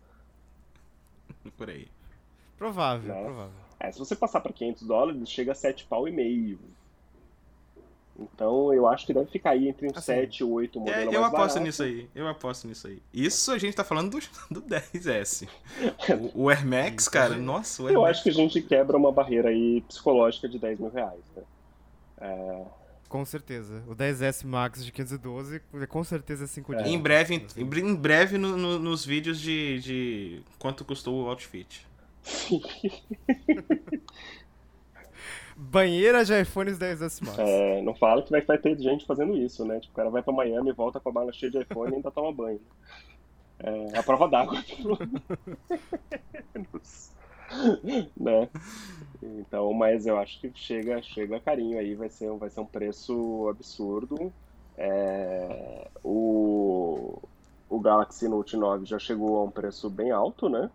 [1.57, 1.87] Por aí.
[2.57, 3.23] Provável, né?
[3.23, 3.65] provável.
[3.79, 6.59] É, se você passar para 500 dólares, chega a 7 pau e meio.
[8.17, 11.17] Então eu acho que deve ficar aí entre uns assim, 7 e 8 modelos é,
[11.17, 11.59] Eu aposto barato.
[11.59, 13.01] nisso aí, eu aposto nisso aí.
[13.13, 15.47] Isso a gente tá falando do, do 10S.
[16.33, 18.11] O, o Air Max, cara, nossa, o Air Eu Max...
[18.11, 21.43] acho que a gente quebra uma barreira aí psicológica de 10 mil reais, né?
[22.19, 22.63] É...
[23.09, 23.83] Com certeza.
[23.87, 26.87] O 10S Max de 512 com certeza é 5 dias.
[26.87, 31.85] Em breve, em, em breve no, no, nos vídeos de, de quanto custou o outfit.
[35.55, 37.39] Banheira de iPhones 10S Max.
[37.39, 39.79] É, não fala que vai, ter gente fazendo isso, né?
[39.79, 42.11] Tipo, o cara vai pra Miami, volta com a mala cheia de iPhone e ainda
[42.11, 42.59] toma banho.
[43.59, 44.61] É a prova d'água.
[48.17, 48.49] né?
[49.23, 53.47] Então, mas eu acho que chega, chega carinho aí, vai ser, vai ser um preço
[53.49, 54.33] absurdo.
[54.77, 57.17] É, o,
[57.69, 60.69] o Galaxy Note 9 já chegou a um preço bem alto, né?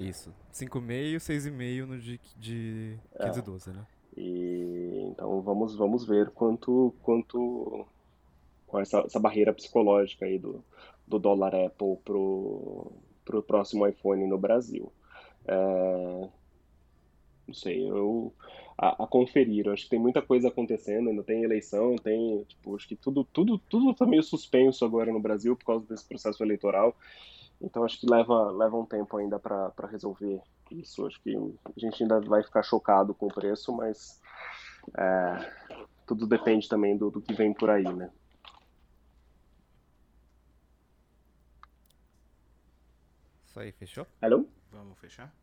[0.00, 0.32] Isso.
[0.52, 3.72] 5,5, 6,5 no de, de 512, é.
[3.72, 3.86] né?
[4.16, 7.86] E, então vamos, vamos ver quanto, quanto
[8.66, 10.64] com essa, essa barreira psicológica aí do,
[11.06, 12.90] do dólar Apple pro,
[13.24, 14.92] pro próximo iPhone no Brasil.
[15.46, 16.28] É,
[17.46, 18.32] não sei, eu
[18.78, 19.66] a, a, conferir.
[19.66, 23.24] Eu acho que tem muita coisa acontecendo, ainda tem eleição, tem, tipo, acho que tudo,
[23.24, 26.96] tudo, tudo tá meio suspenso agora no Brasil por causa desse processo eleitoral.
[27.60, 30.40] Então acho que leva, leva um tempo ainda para resolver
[30.70, 31.06] isso.
[31.06, 34.20] Acho que a gente ainda vai ficar chocado com o preço, mas
[34.96, 35.52] é,
[36.06, 38.10] tudo depende também do, do que vem por aí, né?
[43.46, 44.06] Isso aí, fechou?
[44.22, 44.46] Alô?
[44.70, 45.34] Vamos fechar?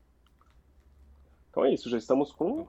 [1.52, 2.68] Então é isso, já estamos com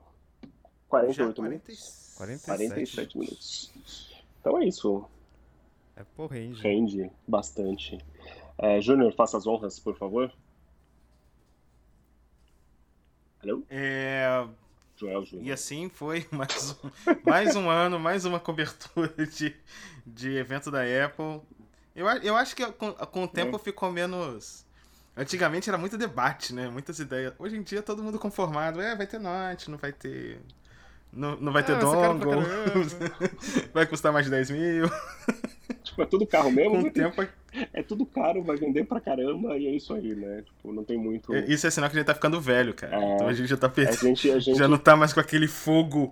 [0.89, 2.13] 48 já, minutos.
[2.17, 2.45] 47.
[2.45, 3.73] 47 minutos.
[4.39, 5.05] Então é isso.
[5.95, 6.61] É, pô, rende.
[6.61, 7.97] Rende bastante.
[8.61, 10.31] É, Júnior, faça as honras, por favor.
[13.41, 13.63] Alô?
[13.69, 14.45] É...
[14.97, 15.47] Joel Júnior.
[15.47, 16.89] E assim foi mais um,
[17.23, 19.55] mais um ano, mais uma cobertura de,
[20.05, 21.41] de evento da Apple.
[21.95, 23.59] Eu, eu acho que com, com o tempo é.
[23.59, 24.65] ficou menos.
[25.15, 26.69] Antigamente era muito debate, né?
[26.69, 27.33] Muitas ideias.
[27.39, 28.81] Hoje em dia todo mundo conformado.
[28.81, 30.41] É, vai ter Note, não vai ter.
[31.13, 32.43] Não, não vai ter ah, dongle.
[33.73, 34.85] vai custar mais de 10 mil.
[35.81, 36.81] Tipo, é tudo carro mesmo.
[36.81, 37.38] Com o tempo.
[37.73, 40.43] É tudo caro, vai vender pra caramba e é isso aí, né?
[40.43, 41.33] Tipo, não tem muito.
[41.33, 42.95] É, isso é sinal que a gente tá ficando velho, cara.
[42.95, 43.15] É...
[43.15, 44.05] Então a gente já tá pensando.
[44.05, 44.57] A gente, a gente...
[44.57, 46.11] Já não tá mais com aquele fogo.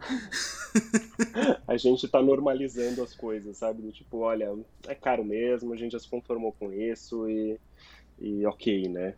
[1.68, 3.92] a gente tá normalizando as coisas, sabe?
[3.92, 4.54] Tipo, olha,
[4.88, 7.60] é caro mesmo, a gente já se conformou com isso e,
[8.20, 9.14] e ok, né?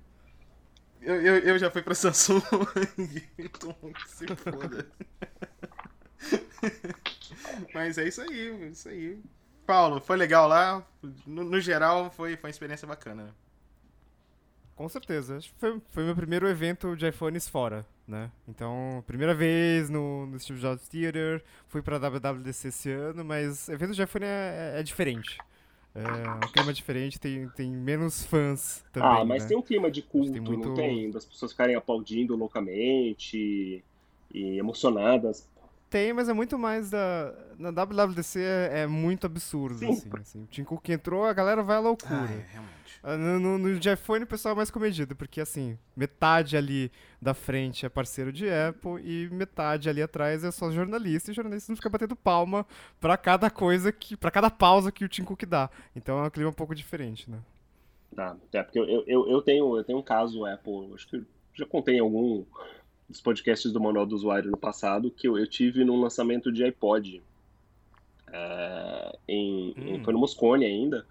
[1.01, 2.41] Eu, eu, eu já fui pra Samsung
[3.37, 3.73] então
[4.07, 4.85] se foda.
[7.73, 9.17] Mas é isso aí, é isso aí.
[9.69, 10.83] Paulo, foi legal lá?
[11.27, 13.35] No, no geral, foi, foi uma experiência bacana.
[14.75, 15.39] Com certeza.
[15.59, 18.31] Foi, foi meu primeiro evento de iPhones fora, né?
[18.47, 23.93] Então, primeira vez no, no Steve Jobs Theater, fui pra WWDC esse ano, mas evento
[23.93, 25.37] de iPhone é, é, é diferente.
[25.93, 26.01] É
[26.47, 29.07] um clima diferente, tem, tem menos fãs também.
[29.07, 29.49] Ah, mas né?
[29.49, 30.69] tem um clima de culto, tem muito...
[30.69, 31.11] não tem?
[31.11, 33.83] Das pessoas ficarem aplaudindo loucamente
[34.33, 35.47] e emocionadas
[35.89, 37.33] tem, mas é muito mais da.
[37.57, 39.89] Na WWDC é, é muito absurdo, Sim.
[39.89, 40.43] assim, assim.
[40.43, 42.27] O Tim Cook entrou, a galera vai à loucura.
[42.29, 42.99] Ah, é, realmente.
[43.03, 47.85] Ah, no, no, no o pessoal é mais comedido, porque assim, metade ali da frente
[47.85, 51.89] é parceiro de Apple e metade ali atrás é só jornalista, e jornalista não fica
[51.89, 52.65] batendo palma
[52.99, 54.15] pra cada coisa que.
[54.15, 55.69] para cada pausa que o Tim Cook dá.
[55.95, 57.39] Então é um clima um pouco diferente, né?
[58.15, 61.23] Tá, é porque eu, eu, eu, tenho, eu tenho um caso Apple, acho que
[61.53, 62.43] já contei em algum
[63.09, 66.63] dos podcasts do Manual do Usuário no passado, que eu, eu tive num lançamento de
[66.63, 67.21] iPod.
[68.31, 69.95] É, em, hum.
[69.95, 71.05] em, foi no Moscone ainda.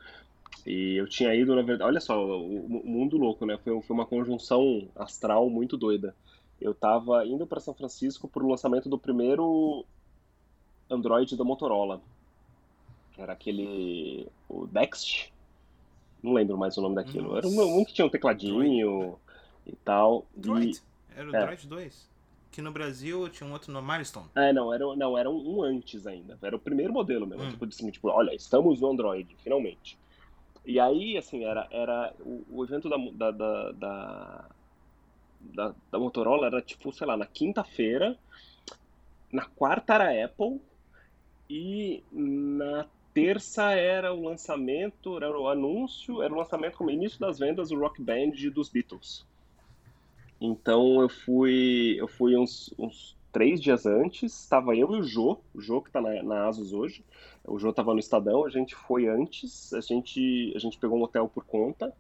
[0.65, 3.59] E eu tinha ido, na verdade, olha só, o, o mundo louco, né?
[3.59, 6.15] Foi, foi uma conjunção astral muito doida.
[6.61, 9.85] Eu tava indo para São Francisco para o lançamento do primeiro
[10.91, 12.01] Android da Motorola,
[13.19, 15.33] era aquele o Dext.
[16.23, 17.35] Não lembro mais o nome daquilo.
[17.35, 17.39] Nossa.
[17.39, 19.17] Era um, um, que tinha um tecladinho Droid.
[19.67, 20.25] e tal.
[20.35, 20.71] Droid.
[20.77, 20.81] E...
[21.19, 21.41] Era o é.
[21.41, 22.11] Droid 2?
[22.53, 24.29] Que no Brasil tinha um outro no Milestone.
[24.37, 26.39] É, não, era, não, era um, um antes ainda.
[26.41, 27.45] Era o primeiro modelo mesmo.
[27.45, 27.51] Hum.
[27.51, 29.99] Tipo, assim, tipo, olha, estamos no Android, finalmente.
[30.65, 34.45] E aí, assim, era, era o, o evento da, da, da,
[35.41, 38.17] da, da, Motorola era tipo, sei lá, na quinta-feira,
[39.33, 40.61] na quarta era Apple
[41.51, 47.39] e na terça era o lançamento, era o anúncio, era o lançamento como início das
[47.39, 49.27] vendas do Rock Band dos Beatles.
[50.41, 55.39] Então eu fui, eu fui uns, uns três dias antes, estava eu e o Jô,
[55.55, 57.05] o Jô que está na, na, Asus hoje,
[57.45, 61.03] o Jô estava no Estadão, a gente foi antes, a gente, a gente pegou um
[61.03, 61.93] hotel por conta,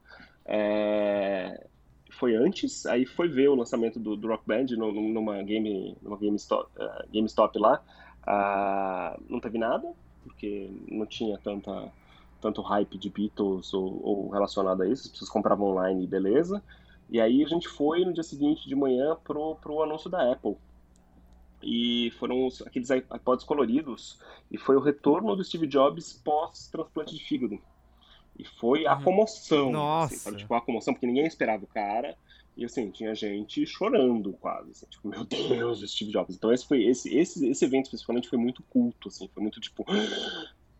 [0.45, 1.67] é,
[2.11, 6.71] foi antes, aí foi ver o lançamento do, do Rock Band numa game, numa GameStop,
[6.77, 7.83] uh, GameStop lá,
[8.23, 9.93] uh, não teve nada,
[10.25, 11.93] porque não tinha tanta,
[12.41, 16.63] tanto hype de Beatles ou, ou relacionado a isso, as pessoas compravam online beleza,
[17.11, 20.57] e aí a gente foi no dia seguinte de manhã pro, pro anúncio da Apple,
[21.63, 24.19] e foram os, aqueles iPods coloridos,
[24.51, 27.59] e foi o retorno do Steve Jobs pós-transplante de fígado.
[28.39, 29.03] E foi a uhum.
[29.03, 29.65] comoção.
[29.65, 30.29] Assim, Nossa.
[30.29, 32.17] Assim, tipo, a comoção, porque ninguém esperava o cara.
[32.57, 34.71] E assim, tinha gente chorando quase.
[34.71, 36.37] Assim, tipo, meu Deus, Steve Jobs.
[36.37, 39.85] Então esse foi esse, esse, esse evento especificamente foi muito culto, assim, foi muito tipo,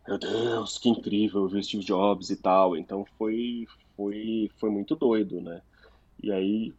[0.07, 2.77] meu Deus, que incrível ver o Steve Jobs e tal.
[2.77, 3.67] Então foi,
[3.97, 5.61] foi, foi muito doido, né?
[6.23, 6.75] E aí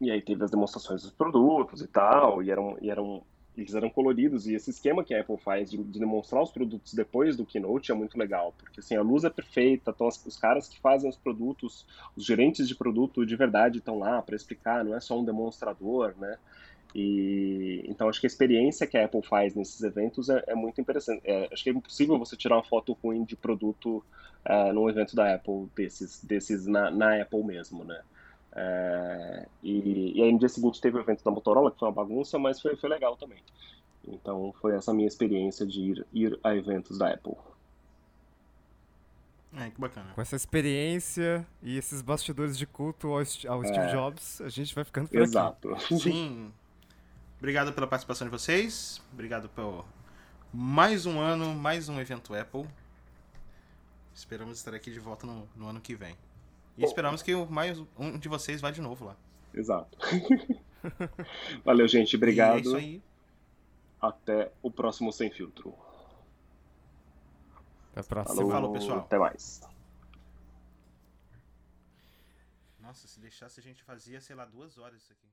[0.00, 3.22] e aí teve as demonstrações dos produtos e tal, e eram, e eram
[3.56, 6.92] eles eram coloridos, e esse esquema que a Apple faz de, de, demonstrar os produtos
[6.92, 10.36] depois do Keynote é muito legal, porque assim, a luz é perfeita, então os, os
[10.36, 14.84] caras que fazem os produtos, os gerentes de produto de verdade estão lá para explicar,
[14.84, 16.36] não é só um demonstrador, né?
[16.94, 20.80] E, então acho que a experiência que a Apple faz nesses eventos é, é muito
[20.80, 21.22] interessante.
[21.24, 24.04] É, acho que é impossível você tirar uma foto ruim de produto
[24.46, 28.00] uh, num evento da Apple desses, desses na, na Apple mesmo, né?
[28.58, 31.94] É, e, e, aí no dia seguinte teve o evento da Motorola, que foi uma
[31.94, 33.38] bagunça, mas foi, foi legal também.
[34.08, 37.34] Então foi essa minha experiência de ir, ir a eventos da Apple.
[39.54, 40.10] É, que bacana.
[40.14, 43.92] Com essa experiência e esses bastidores de culto ao, ao Steve é.
[43.92, 45.74] Jobs, a gente vai ficando por Exato.
[45.74, 45.96] aqui.
[46.00, 46.50] Sim.
[47.38, 49.02] Obrigado pela participação de vocês.
[49.12, 49.84] Obrigado por
[50.52, 52.66] mais um ano, mais um evento Apple.
[54.14, 56.16] Esperamos estar aqui de volta no, no ano que vem.
[56.76, 59.16] E esperamos que mais um de vocês vá de novo lá.
[59.54, 59.96] Exato.
[61.64, 62.16] Valeu, gente.
[62.16, 62.56] Obrigado.
[62.56, 63.02] E é isso aí.
[64.00, 65.74] Até o próximo Sem Filtro.
[67.92, 68.36] Até a próxima.
[68.36, 68.98] Falou, Falou pessoal.
[68.98, 69.62] Até mais.
[72.78, 75.26] Nossa, se deixasse a gente fazia, sei lá, duas horas isso aqui.